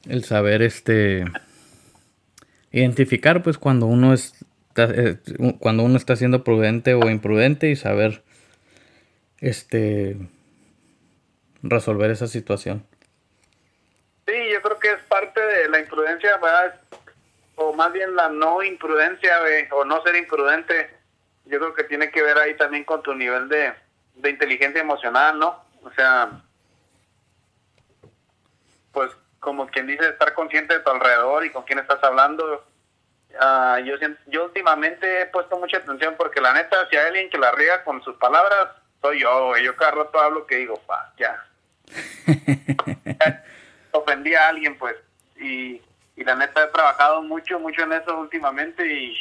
El 0.08 0.23
saber, 0.23 0.62
este, 0.62 1.25
identificar, 2.71 3.43
pues, 3.43 3.58
cuando 3.58 3.86
uno 3.86 4.13
es 4.13 4.34
eh, 4.78 5.15
cuando 5.60 5.84
uno 5.84 5.95
está 5.95 6.17
siendo 6.17 6.43
prudente 6.43 6.95
o 6.95 7.10
imprudente 7.10 7.69
y 7.69 7.78
saber 7.78 8.23
este 9.39 10.17
resolver 11.69 12.12
esa 12.12 12.28
situación. 12.28 12.86
Sí, 14.25 14.34
yo 14.51 14.62
creo 14.62 14.80
que 14.80 14.91
es 14.91 15.04
parte 15.04 15.39
de 15.39 15.69
la 15.69 15.80
imprudencia, 15.80 16.38
¿verdad? 16.38 16.80
o 17.58 17.71
más 17.71 17.93
bien 17.93 18.15
la 18.15 18.28
no 18.28 18.62
imprudencia 18.63 19.39
o 19.71 19.86
no 19.86 20.01
ser 20.04 20.15
imprudente. 20.15 20.89
Yo 21.45 21.60
creo 21.60 21.73
que 21.73 21.86
tiene 21.86 22.12
que 22.12 22.21
ver 22.21 22.38
ahí 22.38 22.56
también 22.58 22.84
con 22.84 23.01
tu 23.01 23.13
nivel 23.13 23.47
de, 23.47 23.73
de 24.15 24.30
inteligencia 24.30 24.82
emocional, 24.82 25.39
¿no? 25.39 25.63
O 25.84 25.91
sea, 25.91 26.32
pues 28.91 29.12
como 29.39 29.67
quien 29.67 29.88
dice, 29.88 30.10
estar 30.10 30.34
consciente 30.34 30.73
de 30.73 30.80
tu 30.82 30.89
alrededor 30.89 31.45
y 31.45 31.51
con 31.51 31.63
quién 31.63 31.80
estás 31.80 32.04
hablando 32.04 32.65
Ah, 33.39 33.80
yo, 33.84 33.95
yo 34.28 34.45
últimamente 34.45 35.21
he 35.21 35.25
puesto 35.25 35.58
mucha 35.58 35.78
atención 35.78 36.15
porque 36.17 36.39
la 36.39 36.54
neta, 36.54 36.88
si 36.89 36.95
hay 36.95 37.08
alguien 37.08 37.30
que 37.30 37.38
la 37.38 37.51
riega 37.51 37.84
con 37.84 38.01
sus 38.04 38.15
palabras, 38.15 38.69
soy 39.01 39.21
yo, 39.21 39.58
Yo 39.58 39.75
cada 39.75 39.91
rato 39.91 40.19
hablo 40.19 40.45
que 40.45 40.56
digo, 40.58 40.80
pa, 40.86 41.13
ya. 41.17 41.45
Ofendí 43.91 44.34
a 44.34 44.48
alguien, 44.50 44.78
pues. 44.78 44.95
Y, 45.38 45.82
y 46.15 46.24
la 46.24 46.36
neta 46.36 46.63
he 46.63 46.67
trabajado 46.67 47.21
mucho, 47.24 47.60
mucho 47.60 47.84
en 47.84 47.93
eso 47.93 48.19
últimamente 48.19 48.86
y, 48.86 49.17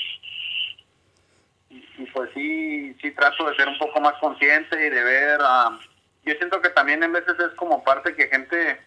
y, 1.71 2.07
pues 2.13 2.31
sí, 2.35 2.95
sí 3.01 3.11
trato 3.13 3.49
de 3.49 3.57
ser 3.57 3.69
un 3.69 3.79
poco 3.79 4.01
más 4.01 4.15
consciente 4.21 4.77
y 4.77 4.91
de 4.91 5.03
ver... 5.03 5.41
Uh, 5.41 5.79
yo 6.25 6.35
siento 6.37 6.61
que 6.63 6.71
también 6.71 7.03
en 7.03 7.13
veces 7.13 7.39
es 7.39 7.55
como 7.55 7.85
parte 7.85 8.15
que 8.15 8.29
gente, 8.29 8.81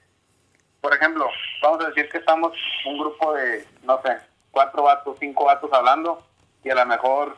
por 0.82 0.94
ejemplo, 0.96 1.30
vamos 1.62 1.86
a 1.86 1.90
decir 1.90 2.10
que 2.10 2.18
estamos 2.18 2.54
un 2.86 2.98
grupo 2.98 3.34
de, 3.34 3.64
no 3.84 4.02
sé, 4.02 4.18
cuatro 4.50 4.84
vatos, 4.84 5.18
cinco 5.20 5.46
vatos 5.46 5.72
hablando 5.72 6.26
y 6.64 6.70
a 6.72 6.76
lo 6.76 6.86
mejor 6.88 7.38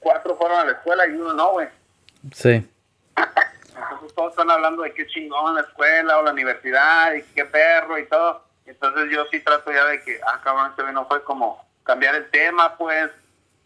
cuatro 0.00 0.36
fueron 0.36 0.60
a 0.60 0.64
la 0.66 0.72
escuela 0.72 1.06
y 1.06 1.12
uno 1.12 1.32
no, 1.32 1.52
güey. 1.52 1.68
Sí. 2.32 2.68
Entonces 4.04 4.16
todos 4.16 4.32
están 4.32 4.50
hablando 4.50 4.82
de 4.82 4.92
qué 4.92 5.06
chingón 5.06 5.54
la 5.54 5.62
escuela 5.62 6.18
o 6.18 6.22
la 6.22 6.32
universidad 6.32 7.14
y 7.14 7.22
qué 7.34 7.46
perro 7.46 7.98
y 7.98 8.06
todo. 8.06 8.44
Entonces 8.66 9.10
yo 9.10 9.24
sí 9.30 9.40
trato 9.40 9.72
ya 9.72 9.86
de 9.86 10.02
que, 10.02 10.20
ah, 10.26 10.40
cabrón, 10.44 10.70
este 10.70 10.92
no 10.92 11.06
fue 11.06 11.24
como 11.24 11.64
cambiar 11.84 12.14
el 12.14 12.30
tema, 12.30 12.76
pues, 12.76 13.10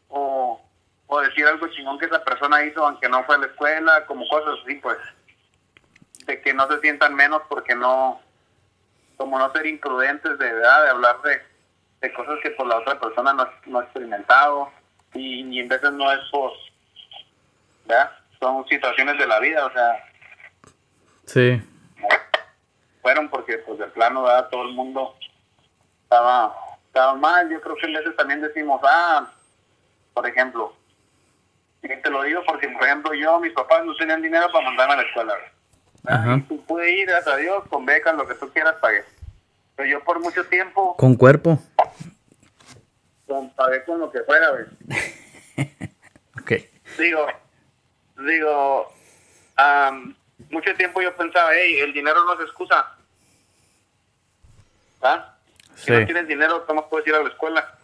o, 0.08 0.60
o 1.08 1.20
decir 1.20 1.44
algo 1.44 1.66
chingón 1.68 1.98
que 1.98 2.06
esa 2.06 2.22
persona 2.22 2.64
hizo 2.64 2.86
aunque 2.86 3.08
no 3.08 3.24
fue 3.24 3.34
a 3.34 3.38
la 3.38 3.46
escuela, 3.46 4.06
como 4.06 4.28
cosas 4.28 4.60
así, 4.62 4.76
pues, 4.76 4.98
de 6.24 6.40
que 6.40 6.54
no 6.54 6.68
se 6.68 6.80
sientan 6.82 7.16
menos 7.16 7.42
porque 7.48 7.74
no, 7.74 8.20
como 9.16 9.40
no 9.40 9.52
ser 9.52 9.66
imprudentes 9.66 10.38
de 10.38 10.52
verdad, 10.52 10.84
de 10.84 10.90
hablar 10.90 11.20
de, 11.22 11.42
de 12.00 12.12
cosas 12.12 12.38
que 12.44 12.50
por 12.50 12.68
la 12.68 12.78
otra 12.78 13.00
persona 13.00 13.32
no, 13.32 13.48
no 13.66 13.80
ha 13.80 13.84
experimentado 13.84 14.70
y, 15.14 15.42
y, 15.48 15.58
en 15.58 15.68
veces 15.68 15.90
no 15.92 16.12
es 16.12 16.20
por, 16.30 16.52
¿verdad? 17.86 18.12
Son 18.38 18.64
situaciones 18.68 19.18
de 19.18 19.26
la 19.26 19.40
vida, 19.40 19.66
o 19.66 19.72
sea. 19.72 20.04
Sí. 21.28 21.62
Fueron 23.02 23.28
porque, 23.28 23.58
pues, 23.58 23.78
de 23.78 23.86
plano, 23.86 24.22
¿verdad? 24.22 24.48
Todo 24.50 24.62
el 24.62 24.74
mundo 24.74 25.14
estaba, 26.02 26.54
estaba 26.86 27.14
mal. 27.14 27.48
Yo 27.50 27.60
creo 27.60 27.76
que 27.76 27.86
en 27.86 27.92
veces 27.92 28.16
también 28.16 28.40
decimos, 28.40 28.80
ah, 28.82 29.30
por 30.14 30.26
ejemplo, 30.26 30.74
y 31.82 31.88
te 31.88 32.10
lo 32.10 32.22
digo 32.22 32.42
porque, 32.46 32.68
por 32.70 32.82
ejemplo, 32.82 33.14
yo, 33.14 33.38
mis 33.38 33.52
papás 33.52 33.84
no 33.84 33.94
tenían 33.96 34.22
dinero 34.22 34.50
para 34.52 34.64
mandarme 34.64 34.94
a 34.94 34.96
la 34.96 35.02
escuela. 35.02 35.34
Ajá. 36.06 36.40
tú 36.48 36.64
pude 36.64 36.90
ir, 36.90 37.06
gracias 37.06 37.34
a 37.34 37.38
Dios, 37.38 37.64
con 37.68 37.84
becas, 37.84 38.16
lo 38.16 38.26
que 38.26 38.34
tú 38.34 38.48
quieras, 38.50 38.76
pagué 38.80 39.04
pero 39.78 39.88
yo 39.88 40.02
por 40.02 40.20
mucho 40.20 40.44
tiempo... 40.46 40.96
¿Con 40.96 41.14
cuerpo? 41.14 41.56
Con, 43.28 43.48
pagué 43.50 43.84
con 43.84 44.00
lo 44.00 44.10
que 44.10 44.22
fuera, 44.22 44.50
güey. 44.50 44.64
ok. 46.40 46.52
Digo, 46.98 47.26
digo, 48.26 48.92
mucho 50.50 50.74
tiempo 50.74 51.00
yo 51.00 51.14
pensaba, 51.14 51.50
hey, 51.54 51.80
el 51.80 51.92
dinero 51.92 52.24
no 52.24 52.36
se 52.36 52.44
excusa. 52.44 52.94
¿Ah? 55.02 55.34
Si 55.76 55.90
no 55.90 56.04
tienes 56.04 56.26
dinero, 56.26 56.66
¿cómo 56.66 56.88
puedes 56.88 57.06
ir 57.06 57.14
a 57.14 57.22
la 57.22 57.28
escuela? 57.28 57.74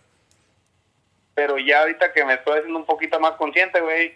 Pero 1.34 1.58
ya 1.58 1.80
ahorita 1.80 2.12
que 2.12 2.24
me 2.24 2.34
estoy 2.34 2.58
haciendo 2.58 2.78
un 2.78 2.86
poquito 2.86 3.20
más 3.20 3.32
consciente, 3.32 3.80
güey, 3.80 4.14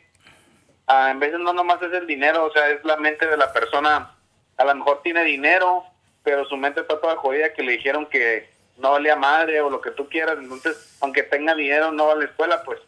ah, 0.87 1.11
en 1.11 1.21
veces 1.21 1.39
no 1.39 1.53
nomás 1.53 1.81
es 1.83 1.93
el 1.93 2.07
dinero, 2.07 2.45
o 2.45 2.53
sea, 2.53 2.69
es 2.71 2.85
la 2.85 2.97
mente 2.97 3.27
de 3.27 3.37
la 3.37 3.53
persona. 3.53 4.15
A 4.57 4.65
lo 4.65 4.75
mejor 4.75 5.03
tiene 5.03 5.23
dinero, 5.25 5.85
pero 6.25 6.45
su 6.45 6.57
mente 6.57 6.81
está 6.81 7.01
toda 7.01 7.17
jodida 7.17 7.53
que 7.53 7.63
le 7.63 7.73
dijeron 7.73 8.07
que 8.07 8.51
no 8.79 8.93
valía 8.93 9.17
madre 9.17 9.61
o 9.61 9.71
lo 9.71 9.81
que 9.81 9.91
tú 9.91 10.09
quieras, 10.09 10.39
entonces, 10.39 10.97
aunque 11.01 11.23
tenga 11.23 11.55
dinero, 11.55 11.93
no 11.93 12.07
va 12.07 12.13
a 12.13 12.17
la 12.17 12.25
escuela, 12.25 12.63
pues. 12.63 12.81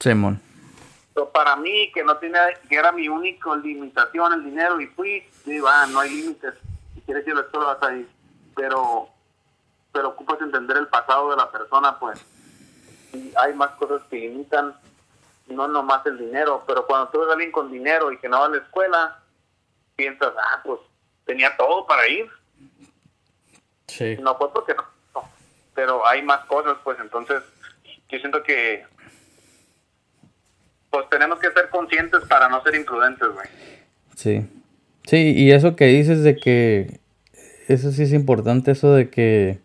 Simón. 0.00 0.40
Pero 1.14 1.30
para 1.30 1.54
mí, 1.56 1.92
que 1.92 2.02
no 2.02 2.16
tenía, 2.16 2.52
que 2.68 2.74
era 2.74 2.90
mi 2.90 3.08
única 3.08 3.54
limitación 3.56 4.32
el 4.32 4.44
dinero, 4.44 4.80
y 4.80 4.86
fui, 4.88 5.24
digo, 5.44 5.68
ah, 5.68 5.86
no 5.86 6.00
hay 6.00 6.10
límites, 6.10 6.54
si 6.94 7.00
quieres 7.02 7.26
ir 7.26 7.32
a 7.32 7.36
la 7.36 7.42
escuela 7.42 7.74
vas 7.74 7.82
a 7.82 7.94
ir, 7.94 8.08
pero, 8.56 9.08
pero 9.92 10.08
ocupas 10.08 10.40
entender 10.40 10.76
el 10.76 10.88
pasado 10.88 11.30
de 11.30 11.36
la 11.36 11.50
persona, 11.50 11.98
pues, 12.00 12.20
y 13.12 13.32
hay 13.36 13.54
más 13.54 13.70
cosas 13.72 14.02
que 14.10 14.16
limitan, 14.16 14.74
no 15.46 15.68
nomás 15.68 16.04
el 16.06 16.18
dinero, 16.18 16.64
pero 16.66 16.84
cuando 16.84 17.08
tú 17.08 17.20
ves 17.20 17.28
a 17.28 17.32
alguien 17.32 17.52
con 17.52 17.70
dinero 17.70 18.10
y 18.10 18.18
que 18.18 18.28
no 18.28 18.40
va 18.40 18.46
a 18.46 18.48
la 18.48 18.56
escuela, 18.56 19.22
piensas, 19.94 20.34
ah, 20.36 20.60
pues, 20.64 20.80
tenía 21.24 21.56
todo 21.56 21.86
para 21.86 22.08
ir. 22.08 22.28
Sí. 23.86 24.16
No 24.20 24.36
fue 24.36 24.52
porque 24.52 24.74
no, 24.74 24.84
pero 25.74 26.06
hay 26.06 26.22
más 26.22 26.44
cosas, 26.46 26.76
pues 26.82 26.98
entonces 26.98 27.42
yo 28.08 28.18
siento 28.18 28.42
que 28.42 28.86
pues 30.94 31.10
tenemos 31.10 31.40
que 31.40 31.50
ser 31.50 31.68
conscientes 31.70 32.20
para 32.28 32.48
no 32.48 32.62
ser 32.62 32.76
imprudentes, 32.76 33.28
güey. 33.34 33.48
Sí. 34.14 34.46
Sí, 35.04 35.34
y 35.36 35.50
eso 35.50 35.74
que 35.74 35.86
dices 35.86 36.22
de 36.22 36.36
que 36.36 37.00
eso 37.66 37.90
sí 37.90 38.04
es 38.04 38.12
importante, 38.12 38.70
eso 38.70 38.94
de 38.94 39.10
que 39.10 39.58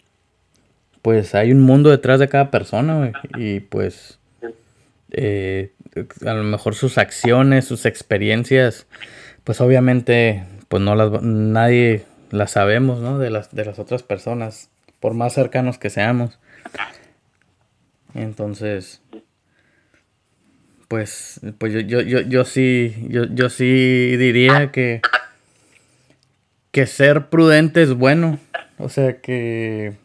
pues 1.03 1.35
hay 1.35 1.51
un 1.51 1.61
mundo 1.61 1.91
detrás 1.91 2.19
de 2.19 2.29
cada 2.29 2.49
persona, 2.49 2.97
güey, 2.97 3.11
y 3.37 3.59
pues 3.59 4.17
eh, 5.11 5.71
a 6.25 6.33
lo 6.33 6.43
mejor 6.43 6.73
sus 6.73 6.97
acciones, 6.97 7.65
sus 7.65 7.85
experiencias, 7.85 8.87
pues 9.43 9.61
obviamente 9.61 10.45
pues 10.67 10.81
no 10.81 10.95
las 10.95 11.21
nadie 11.21 12.05
las 12.31 12.51
sabemos, 12.51 13.01
¿no? 13.01 13.19
De 13.19 13.29
las 13.29 13.53
de 13.53 13.65
las 13.65 13.77
otras 13.77 14.01
personas, 14.01 14.71
por 14.99 15.13
más 15.13 15.33
cercanos 15.33 15.77
que 15.77 15.91
seamos. 15.91 16.39
Entonces, 18.15 19.03
pues, 20.89 21.39
pues 21.57 21.71
yo, 21.71 21.79
yo, 21.79 22.01
yo, 22.01 22.19
yo 22.19 22.43
sí, 22.43 23.07
yo, 23.07 23.23
yo 23.23 23.49
sí 23.49 24.17
diría 24.17 24.71
que, 24.73 25.01
que 26.71 26.85
ser 26.85 27.27
prudente 27.29 27.81
es 27.81 27.93
bueno. 27.93 28.37
O 28.77 28.89
sea 28.89 29.21
que, 29.21 29.97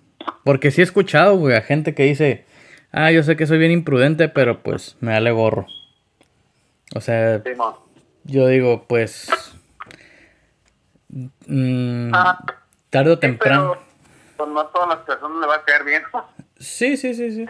porque 0.44 0.70
sí 0.70 0.81
he 0.81 0.85
escuchado, 0.85 1.37
güey, 1.37 1.57
a 1.57 1.62
gente 1.62 1.97
que 1.97 2.05
dice, 2.05 2.44
ah, 2.92 3.11
yo 3.11 3.25
sé 3.25 3.35
que 3.35 3.49
soy 3.49 3.59
bien 3.59 3.73
imprudente, 3.73 4.29
pero 4.29 4.62
pues 4.62 4.97
me 5.01 5.11
dale 5.11 5.33
gorro. 5.33 5.66
O 6.94 7.01
sea, 7.01 7.42
yo 8.25 8.47
digo, 8.47 8.85
pues, 8.87 9.29
Mm, 11.47 12.11
ah, 12.12 12.44
tarde 12.90 13.12
o 13.12 13.18
temprano. 13.18 13.77
Pues 14.37 14.49
no 14.49 14.61
a 14.61 14.73
todas 14.73 14.88
las 14.88 14.99
personas 14.99 15.40
le 15.40 15.47
va 15.47 15.57
a 15.57 15.64
caer 15.64 15.85
bien. 15.85 16.03
Sí, 16.59 16.97
sí, 16.97 17.14
sí, 17.14 17.31
sí. 17.31 17.47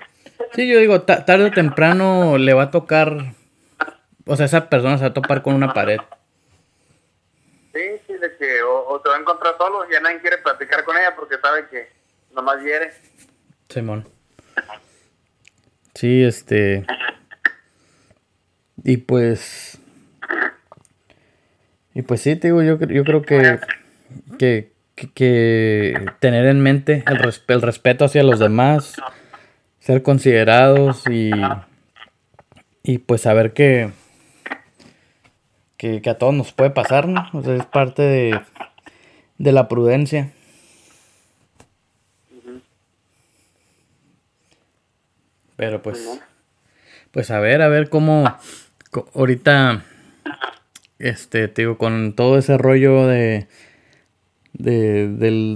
Sí, 0.55 0.69
yo 0.69 0.79
digo, 0.79 1.03
tarde 1.03 1.45
o 1.45 1.51
temprano 1.51 2.39
le 2.39 2.55
va 2.55 2.65
a 2.65 2.71
tocar. 2.71 3.35
O 4.27 4.37
sea, 4.37 4.47
esa 4.47 4.69
persona 4.69 4.97
se 4.97 5.05
va 5.05 5.11
a 5.11 5.15
topar 5.15 5.43
con 5.43 5.55
una 5.55 5.73
pared. 5.73 5.99
Sí, 7.75 7.81
sí, 8.07 8.13
de 8.15 8.37
que 8.37 8.63
o, 8.63 9.01
se 9.03 9.09
va 9.09 9.17
a 9.17 9.21
encontrar 9.21 9.55
solo 9.59 9.85
y 9.89 9.93
ya 9.93 10.01
nadie 10.01 10.21
quiere 10.21 10.39
platicar 10.39 10.85
con 10.85 10.97
ella 10.97 11.15
porque 11.17 11.37
sabe 11.43 11.67
que 11.69 11.89
nomás 12.35 12.63
hiere. 12.63 12.93
Simón. 13.69 14.09
Sí, 15.95 16.23
este. 16.25 16.87
Y 18.85 18.99
pues. 18.99 19.79
Y 21.95 22.03
pues 22.03 22.21
sí, 22.21 22.37
te 22.37 22.49
digo, 22.49 22.63
yo, 22.63 22.79
yo 22.79 23.05
creo 23.05 23.23
que, 23.23 23.61
que, 24.39 24.73
que, 25.15 25.95
tener 26.19 26.47
en 26.47 26.61
mente 26.61 27.05
el, 27.07 27.35
el 27.49 27.63
respeto 27.63 28.05
hacia 28.05 28.25
los 28.25 28.41
demás, 28.41 28.97
ser 29.85 30.03
considerados 30.03 31.03
y, 31.11 31.31
y 32.83 32.99
pues 32.99 33.21
saber 33.21 33.53
que, 33.53 33.91
que, 35.77 36.01
a 36.09 36.17
todos 36.17 36.33
nos 36.33 36.55
puede 36.55 36.71
pasar, 36.71 37.07
¿no? 37.07 37.29
O 37.35 37.43
sea, 37.43 37.55
es 37.55 37.67
parte 37.67 38.01
de, 38.01 38.41
de 39.37 39.53
la 39.53 39.69
prudencia. 39.69 40.33
Pero 45.57 45.83
pues, 45.83 46.19
pues 47.11 47.31
a 47.31 47.39
ver, 47.41 47.61
a 47.61 47.69
ver 47.69 47.91
cómo 47.91 48.25
ahorita, 49.15 49.85
este, 50.99 51.49
digo, 51.49 51.77
con 51.77 52.15
todo 52.15 52.39
ese 52.39 52.57
rollo 52.57 53.07
de, 53.07 53.49
de, 54.55 55.09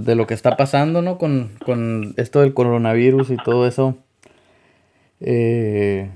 de 0.03 0.15
lo 0.15 0.27
que 0.27 0.35
está 0.35 0.55
pasando, 0.55 1.01
¿no? 1.01 1.17
Con, 1.17 1.49
con, 1.65 2.13
esto 2.17 2.41
del 2.41 2.53
coronavirus 2.53 3.31
y 3.31 3.37
todo 3.37 3.65
eso. 3.65 3.97
Eh, 5.21 6.09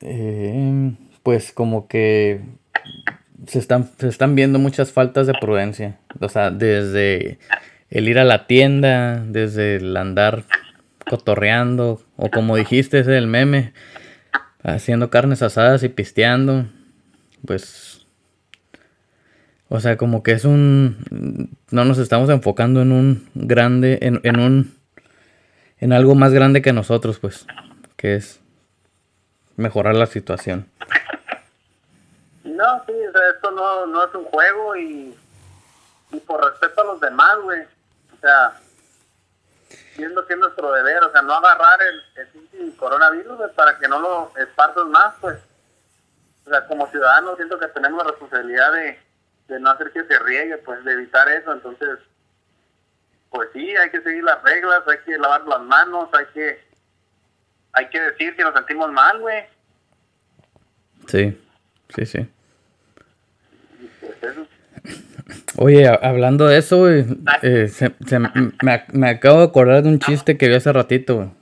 eh, 0.00 0.92
pues 1.22 1.52
como 1.52 1.88
que 1.88 2.40
se 3.46 3.58
están, 3.58 3.90
se 3.98 4.08
están 4.08 4.34
viendo 4.34 4.58
muchas 4.58 4.92
faltas 4.92 5.26
de 5.26 5.34
prudencia. 5.40 5.98
O 6.20 6.28
sea, 6.28 6.50
desde 6.50 7.38
el 7.90 8.08
ir 8.08 8.18
a 8.18 8.24
la 8.24 8.46
tienda, 8.46 9.22
desde 9.26 9.76
el 9.76 9.96
andar 9.96 10.44
cotorreando, 11.08 12.00
o 12.16 12.30
como 12.30 12.56
dijiste, 12.56 13.00
ese 13.00 13.16
el 13.16 13.26
meme, 13.26 13.72
haciendo 14.62 15.10
carnes 15.10 15.42
asadas 15.42 15.82
y 15.82 15.88
pisteando, 15.88 16.66
pues, 17.44 18.06
o 19.68 19.80
sea, 19.80 19.96
como 19.96 20.22
que 20.22 20.32
es 20.32 20.44
un, 20.44 21.56
no 21.70 21.84
nos 21.84 21.98
estamos 21.98 22.30
enfocando 22.30 22.82
en 22.82 22.92
un 22.92 23.28
grande, 23.34 23.98
en, 24.02 24.20
en 24.22 24.38
un, 24.38 24.74
en 25.80 25.92
algo 25.92 26.14
más 26.14 26.32
grande 26.32 26.62
que 26.62 26.72
nosotros, 26.72 27.18
pues, 27.18 27.46
que 27.96 28.14
es 28.14 28.40
mejorar 29.56 29.94
la 29.94 30.06
situación. 30.06 30.70
No, 32.44 32.84
sí, 32.86 32.92
esto 33.34 33.50
no, 33.50 33.86
no 33.86 34.04
es 34.04 34.14
un 34.14 34.24
juego 34.24 34.76
y, 34.76 35.14
y 36.12 36.20
por 36.20 36.44
respeto 36.44 36.82
a 36.82 36.84
los 36.84 37.00
demás, 37.00 37.36
güey, 37.42 37.62
o 37.62 38.20
sea, 38.20 38.52
siendo 39.94 40.26
que 40.26 40.34
es 40.34 40.38
nuestro 40.38 40.72
deber, 40.72 41.02
o 41.04 41.12
sea, 41.12 41.22
no 41.22 41.34
agarrar 41.34 41.78
el, 41.82 42.60
el 42.60 42.76
coronavirus 42.76 43.36
pues, 43.38 43.52
para 43.52 43.78
que 43.78 43.88
no 43.88 43.98
lo 43.98 44.32
esparzas 44.36 44.86
más, 44.86 45.14
pues. 45.20 45.38
O 46.46 46.50
sea, 46.50 46.66
como 46.66 46.90
ciudadanos 46.90 47.36
siento 47.36 47.58
que 47.58 47.68
tenemos 47.68 48.02
la 48.02 48.10
responsabilidad 48.10 48.72
de, 48.72 48.98
de 49.48 49.60
no 49.60 49.70
hacer 49.70 49.92
que 49.92 50.04
se 50.04 50.18
riegue, 50.18 50.58
pues, 50.58 50.82
de 50.84 50.92
evitar 50.92 51.28
eso. 51.28 51.52
Entonces, 51.52 51.98
pues 53.30 53.48
sí, 53.52 53.74
hay 53.76 53.90
que 53.90 54.00
seguir 54.02 54.24
las 54.24 54.42
reglas, 54.42 54.82
hay 54.86 54.98
que 55.04 55.16
lavar 55.18 55.42
las 55.46 55.60
manos, 55.62 56.08
hay 56.12 56.26
que, 56.34 56.60
hay 57.72 57.88
que 57.88 58.00
decir 58.00 58.36
que 58.36 58.42
nos 58.42 58.54
sentimos 58.54 58.90
mal, 58.92 59.20
güey. 59.20 59.44
Sí, 61.06 61.40
sí, 61.94 62.06
sí. 62.06 62.28
Pues 64.00 64.22
eso. 64.22 64.46
Oye, 65.56 65.86
hablando 65.88 66.46
de 66.46 66.58
eso, 66.58 66.88
eh, 66.88 67.68
se, 67.68 67.94
me, 68.58 69.08
acabo 69.08 69.38
de 69.38 69.44
acordar 69.44 69.82
de 69.82 69.88
un 69.88 69.98
chiste 69.98 70.36
que 70.36 70.48
vi 70.48 70.54
hace 70.54 70.72
ratito, 70.72 71.32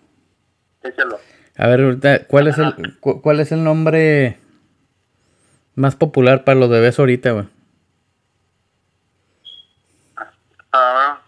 A 1.57 1.67
ver, 1.69 2.27
¿cuál 2.27 2.49
es, 2.49 2.59
el, 2.59 2.99
¿cuál 3.01 3.41
es 3.41 3.53
el 3.53 3.65
nombre 3.65 4.39
más 5.75 5.97
popular 5.97 6.45
para 6.45 6.59
los 6.59 6.69
bebés 6.69 6.99
ahorita, 6.99 7.33
güey? 7.33 7.49
Ah, 10.73 11.21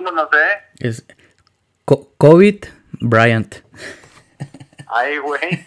no, 0.00 0.12
no 0.12 0.28
sé. 0.30 0.86
Es 0.88 1.04
COVID 2.18 2.64
Bryant. 3.00 3.56
Ay, 4.86 5.18
güey. 5.18 5.64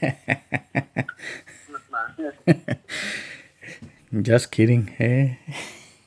Just 4.26 4.52
kidding, 4.52 4.96
eh. 5.00 5.40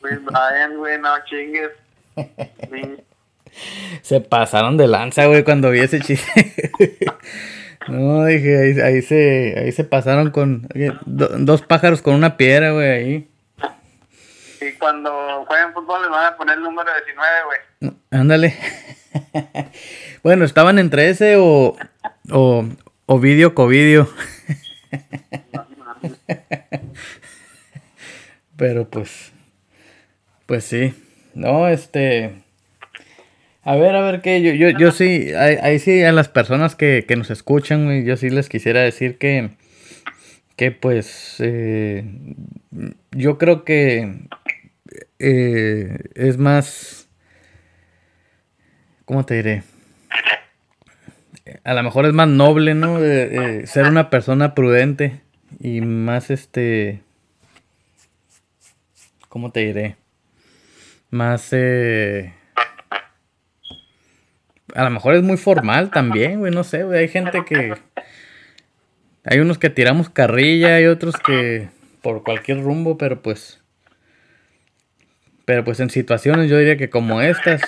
Brian, 0.01 0.77
güey, 0.77 0.99
no 1.01 1.11
chingues. 1.25 1.73
se 4.03 4.21
pasaron 4.21 4.77
de 4.77 4.87
lanza, 4.87 5.27
güey, 5.27 5.43
cuando 5.43 5.71
vi 5.71 5.81
ese 5.81 6.01
chiste. 6.01 6.71
no, 7.89 8.25
dije, 8.27 8.57
ahí, 8.63 8.81
ahí, 8.81 9.03
se, 9.03 9.55
ahí 9.59 9.73
se 9.73 9.85
pasaron 9.85 10.31
con 10.31 10.69
dos 11.05 11.63
pájaros 11.63 12.03
con 12.03 12.15
una 12.15 12.37
piedra, 12.37 12.73
güey, 12.73 12.89
ahí. 12.89 13.29
Y 14.61 14.73
cuando 14.79 15.45
jueguen 15.47 15.73
fútbol 15.73 16.03
les 16.03 16.11
van 16.11 16.27
a 16.33 16.37
poner 16.37 16.57
el 16.57 16.63
número 16.63 16.91
19, 16.93 17.31
güey. 17.45 17.59
ándale. 18.11 18.57
bueno, 20.23 20.45
estaban 20.45 20.79
entre 20.79 21.11
ese 21.11 21.37
o, 21.37 21.77
o, 22.31 22.65
o 23.07 23.21
video 23.21 23.55
covidio. 23.55 24.09
Pero 28.57 28.89
pues 28.89 29.33
pues 30.47 30.65
sí. 30.65 30.95
No, 31.35 31.69
este. 31.69 32.31
A 33.65 33.75
ver, 33.75 33.97
a 33.97 34.01
ver 34.01 34.23
qué. 34.23 34.41
Yo, 34.41 34.53
yo, 34.53 34.71
yo 34.71 34.93
sí. 34.93 35.33
Ahí, 35.35 35.79
sí, 35.81 36.03
a 36.03 36.13
las 36.13 36.29
personas 36.29 36.77
que, 36.77 37.05
nos 37.17 37.31
escuchan, 37.31 38.05
yo 38.05 38.17
sí 38.17 38.31
les 38.31 38.49
quisiera 38.49 38.81
decir 38.81 39.19
que. 39.19 39.51
Que 40.57 40.73
pues. 40.73 41.37
Eh, 41.41 42.05
yo 43.13 43.39
creo 43.39 43.65
que. 43.65 44.29
Eh, 45.19 45.99
es 46.15 46.39
más. 46.39 47.09
¿Cómo 49.05 49.25
te 49.25 49.35
diré? 49.35 49.63
A 51.63 51.75
lo 51.75 51.83
mejor 51.83 52.07
es 52.07 52.13
más 52.13 52.29
noble, 52.29 52.75
¿no? 52.75 52.99
ser 52.99 53.87
una 53.87 54.11
persona 54.11 54.55
prudente 54.55 55.21
y 55.61 55.81
más 55.81 56.31
este. 56.31 57.03
¿Cómo 59.29 59.53
te 59.53 59.61
diré? 59.61 59.97
más... 61.11 61.49
Eh, 61.53 62.33
a 64.75 64.85
lo 64.85 64.91
mejor 64.91 65.15
es 65.15 65.23
muy 65.23 65.37
formal 65.37 65.91
también, 65.91 66.41
güey, 66.41 66.53
no 66.53 66.65
sé, 66.65 66.85
güey. 66.85 67.01
Hay 67.01 67.09
gente 67.09 67.45
que... 67.45 67.75
Hay 69.29 69.41
unos 69.41 69.59
que 69.59 69.71
tiramos 69.71 70.09
carrilla 70.09 70.81
y 70.81 70.87
otros 70.87 71.17
que 71.17 71.69
por 72.01 72.23
cualquier 72.23 72.63
rumbo, 72.63 72.97
pero 72.97 73.21
pues... 73.21 73.61
Pero 75.45 75.65
pues 75.65 75.81
en 75.81 75.91
situaciones 75.91 76.49
yo 76.49 76.59
diría 76.59 76.77
que 76.77 76.91
como 76.91 77.21
estas, 77.21 77.61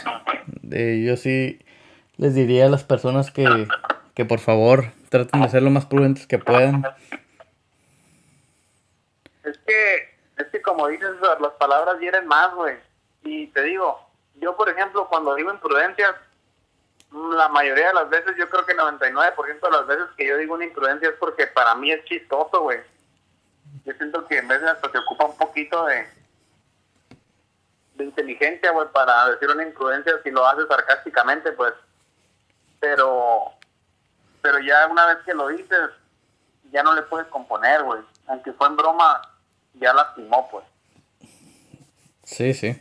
eh, 0.70 1.04
yo 1.06 1.16
sí 1.16 1.60
les 2.16 2.34
diría 2.34 2.66
a 2.66 2.68
las 2.68 2.84
personas 2.84 3.30
que, 3.30 3.68
que 4.14 4.24
por 4.24 4.38
favor 4.38 4.86
traten 5.08 5.42
de 5.42 5.48
ser 5.48 5.62
lo 5.62 5.70
más 5.70 5.86
prudentes 5.86 6.26
que 6.26 6.38
puedan. 6.38 6.84
Es 9.44 9.58
que, 9.58 10.16
es 10.36 10.46
que 10.50 10.62
como 10.62 10.88
dices, 10.88 11.10
las 11.40 11.52
palabras 11.52 11.98
vienen 12.00 12.26
más, 12.26 12.54
güey. 12.54 12.76
Y 13.22 13.46
te 13.48 13.62
digo, 13.62 14.00
yo 14.40 14.56
por 14.56 14.68
ejemplo, 14.68 15.08
cuando 15.08 15.34
digo 15.36 15.52
imprudencias, 15.52 16.14
la 17.10 17.48
mayoría 17.48 17.88
de 17.88 17.94
las 17.94 18.10
veces, 18.10 18.36
yo 18.36 18.48
creo 18.50 18.66
que 18.66 18.76
99% 18.76 19.60
de 19.60 19.70
las 19.70 19.86
veces 19.86 20.06
que 20.16 20.26
yo 20.26 20.36
digo 20.36 20.54
una 20.54 20.64
imprudencia 20.64 21.08
es 21.08 21.14
porque 21.16 21.46
para 21.46 21.74
mí 21.74 21.90
es 21.90 22.04
chistoso, 22.04 22.62
güey. 22.62 22.80
Yo 23.84 23.94
siento 23.94 24.26
que 24.26 24.38
en 24.38 24.48
vez 24.48 24.60
de 24.60 24.70
hasta 24.70 24.90
se 24.90 24.98
ocupa 24.98 25.24
un 25.24 25.36
poquito 25.36 25.86
de, 25.86 26.06
de 27.94 28.04
inteligencia, 28.04 28.70
güey, 28.70 28.88
para 28.88 29.30
decir 29.30 29.48
una 29.48 29.62
imprudencia 29.62 30.12
si 30.22 30.30
lo 30.30 30.46
haces 30.46 30.66
sarcásticamente, 30.68 31.52
pues. 31.52 31.72
Pero, 32.80 33.52
pero 34.42 34.58
ya 34.60 34.86
una 34.86 35.06
vez 35.06 35.18
que 35.24 35.34
lo 35.34 35.48
dices, 35.48 35.90
ya 36.70 36.82
no 36.82 36.94
le 36.94 37.02
puedes 37.02 37.26
componer, 37.28 37.82
güey. 37.82 38.02
Aunque 38.26 38.52
fue 38.52 38.66
en 38.66 38.76
broma, 38.76 39.22
ya 39.74 39.92
lastimó, 39.94 40.48
pues. 40.50 40.64
Sí, 42.24 42.52
sí. 42.52 42.80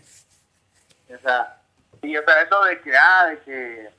O 1.14 1.18
sea, 1.20 1.58
y 2.02 2.18
o 2.18 2.24
sea, 2.24 2.42
eso 2.42 2.64
de 2.66 2.82
que, 2.82 2.98
ah, 2.98 3.26
de 3.28 3.40
que, 3.40 3.90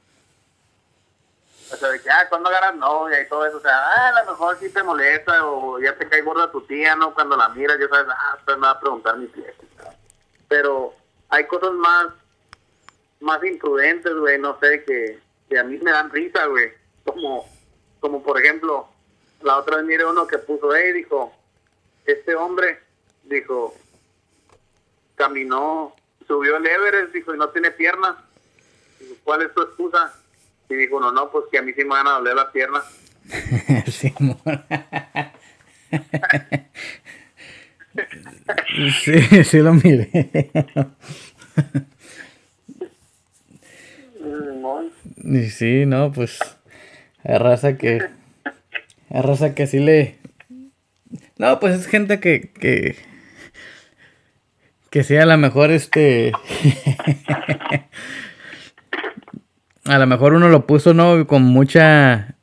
o 1.72 1.76
sea, 1.76 1.88
de 1.88 2.00
que, 2.00 2.10
ah, 2.10 2.26
cuando 2.28 2.48
agarras 2.48 2.76
novia 2.76 3.20
y 3.20 3.28
todo 3.28 3.46
eso, 3.46 3.58
o 3.58 3.60
sea, 3.60 3.76
ah, 3.76 4.08
a 4.08 4.24
lo 4.24 4.30
mejor 4.32 4.58
sí 4.58 4.70
te 4.70 4.82
molesta 4.82 5.46
o 5.46 5.78
ya 5.80 5.96
te 5.96 6.08
cae 6.08 6.22
gorda 6.22 6.50
tu 6.50 6.60
tía, 6.62 6.96
¿no? 6.96 7.14
Cuando 7.14 7.36
la 7.36 7.48
miras, 7.50 7.78
ya 7.78 7.88
sabes, 7.88 8.06
ah, 8.10 8.38
pues 8.44 8.56
me 8.56 8.66
va 8.66 8.70
a 8.70 8.80
preguntar 8.80 9.16
mi 9.16 9.26
tía. 9.28 9.52
Pero 10.48 10.94
hay 11.28 11.46
cosas 11.46 11.72
más, 11.72 12.08
más 13.20 13.42
imprudentes, 13.44 14.14
güey, 14.14 14.38
no 14.38 14.58
sé, 14.60 14.84
que, 14.84 15.20
que 15.48 15.58
a 15.58 15.64
mí 15.64 15.78
me 15.78 15.90
dan 15.90 16.10
risa, 16.10 16.46
güey. 16.46 16.72
Como, 17.04 17.48
como 18.00 18.22
por 18.22 18.40
ejemplo, 18.40 18.88
la 19.42 19.58
otra 19.58 19.76
vez 19.76 19.84
mire 19.84 20.04
uno 20.04 20.26
que 20.26 20.38
puso, 20.38 20.70
ahí, 20.70 20.92
dijo, 20.92 21.34
este 22.06 22.34
hombre, 22.34 22.80
dijo, 23.24 23.74
caminó 25.16 25.94
subió 26.28 26.58
el 26.58 26.66
Everest, 26.66 27.12
dijo, 27.12 27.34
y 27.34 27.38
no 27.38 27.48
tiene 27.48 27.72
piernas. 27.72 28.14
¿Cuál 29.24 29.42
es 29.42 29.54
tu 29.54 29.62
excusa? 29.62 30.14
Y 30.68 30.74
dijo, 30.74 31.00
no, 31.00 31.12
no, 31.12 31.30
pues 31.30 31.46
que 31.50 31.58
a 31.58 31.62
mí 31.62 31.72
sí 31.72 31.82
me 31.82 31.90
van 31.90 32.06
a 32.06 32.12
doler 32.12 32.34
las 32.34 32.46
piernas. 32.46 32.84
sí, 39.02 39.44
sí 39.44 39.58
lo 39.58 39.74
miré. 39.74 40.50
y 45.16 45.50
sí, 45.50 45.84
no, 45.86 46.12
pues. 46.12 46.38
Hay 47.24 47.38
raza 47.38 47.76
que. 47.76 48.00
Hay 49.10 49.22
raza 49.22 49.54
que 49.54 49.66
sí 49.66 49.78
le. 49.78 50.18
No, 51.38 51.58
pues 51.60 51.80
es 51.80 51.86
gente 51.86 52.20
que. 52.20 52.52
que 52.52 52.96
que 54.90 55.04
sea 55.04 55.24
a 55.24 55.26
lo 55.26 55.36
mejor 55.36 55.70
este. 55.70 56.32
a 59.88 59.98
lo 59.98 60.06
mejor 60.06 60.34
uno 60.34 60.48
lo 60.48 60.66
puso, 60.66 60.94
¿no? 60.94 61.26
Con 61.26 61.42
mucha. 61.42 62.34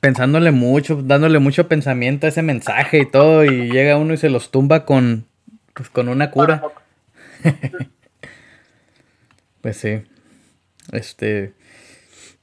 pensándole 0.00 0.50
mucho, 0.50 1.02
dándole 1.02 1.38
mucho 1.38 1.68
pensamiento 1.68 2.26
a 2.26 2.30
ese 2.30 2.42
mensaje 2.42 3.00
y 3.00 3.10
todo, 3.10 3.44
y 3.44 3.70
llega 3.70 3.96
uno 3.96 4.14
y 4.14 4.16
se 4.16 4.30
los 4.30 4.50
tumba 4.50 4.84
con. 4.84 5.26
Pues 5.74 5.88
con 5.88 6.08
una 6.08 6.30
cura. 6.30 6.62
pues 9.60 9.76
sí. 9.76 10.02
Este. 10.92 11.52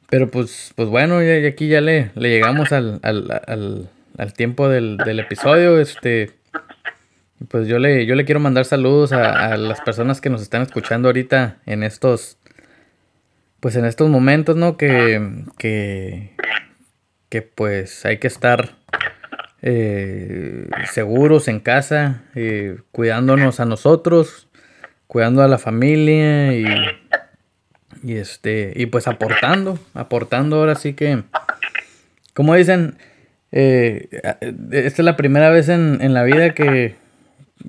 Pero 0.09 0.29
pues, 0.31 0.71
pues 0.75 0.87
bueno, 0.87 1.21
y 1.21 1.45
aquí 1.45 1.67
ya 1.67 1.81
le, 1.81 2.11
le 2.15 2.29
llegamos 2.29 2.71
al, 2.71 2.99
al, 3.03 3.41
al, 3.45 3.89
al 4.17 4.33
tiempo 4.33 4.69
del, 4.69 4.97
del 4.97 5.19
episodio. 5.19 5.79
Este. 5.79 6.37
Pues 7.49 7.67
yo 7.67 7.77
le, 7.77 8.05
yo 8.05 8.15
le 8.15 8.25
quiero 8.25 8.39
mandar 8.39 8.65
saludos 8.65 9.11
a, 9.13 9.55
las 9.57 9.79
personas 9.81 10.21
que 10.21 10.29
nos 10.29 10.41
están 10.41 10.63
escuchando 10.63 11.09
ahorita 11.09 11.57
en 11.67 11.83
estos, 11.83 12.37
pues 13.59 13.75
en 13.75 13.85
estos 13.85 14.09
momentos, 14.09 14.55
¿no? 14.55 14.77
Que, 14.77 15.43
que, 15.57 16.35
que 17.29 17.41
pues 17.41 18.05
hay 18.05 18.17
que 18.17 18.27
estar 18.27 18.75
eh, 19.61 20.67
seguros 20.91 21.47
en 21.47 21.59
casa, 21.59 22.23
eh, 22.35 22.77
cuidándonos 22.91 23.59
a 23.59 23.65
nosotros, 23.65 24.47
cuidando 25.07 25.41
a 25.43 25.47
la 25.47 25.57
familia 25.57 26.53
y, 26.53 26.65
y 28.03 28.15
este, 28.17 28.73
y 28.75 28.85
pues 28.87 29.07
aportando, 29.07 29.79
aportando 29.93 30.57
ahora 30.57 30.75
sí 30.75 30.93
que, 30.93 31.23
como 32.33 32.55
dicen, 32.55 32.97
eh, 33.51 34.09
esta 34.71 35.01
es 35.01 35.05
la 35.05 35.17
primera 35.17 35.49
vez 35.49 35.69
en, 35.69 35.99
en 36.01 36.13
la 36.13 36.23
vida 36.23 36.53
que 36.53 36.95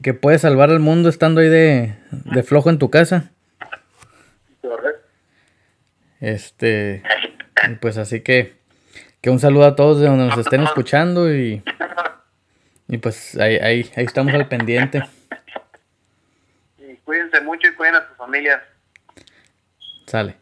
que 0.03 0.15
puedes 0.15 0.43
salvar 0.43 0.71
al 0.71 0.81
mundo 0.81 1.09
estando 1.09 1.41
ahí 1.41 1.49
de, 1.49 1.95
de 2.11 2.43
flojo 2.43 2.71
en 2.71 2.79
tu 2.79 2.91
casa. 2.91 3.33
Este, 6.21 7.03
pues 7.81 7.97
así 7.99 8.21
que, 8.21 8.57
que 9.21 9.31
un 9.31 9.39
saludo 9.39 9.65
a 9.65 9.77
todos 9.77 10.01
de 10.01 10.07
donde 10.07 10.27
nos 10.27 10.39
estén 10.39 10.63
escuchando 10.63 11.33
y, 11.33 11.63
y 12.89 12.99
pues 12.99 13.37
ahí, 13.37 13.57
ahí, 13.57 13.91
ahí 13.97 14.05
estamos 14.05 14.33
al 14.35 14.49
pendiente. 14.49 15.03
Y 16.79 16.95
cuídense 17.05 17.41
mucho 17.41 17.69
y 17.69 17.75
cuiden 17.75 17.97
a 17.97 18.09
sus 18.09 18.17
familias. 18.17 18.63
Sale. 20.07 20.38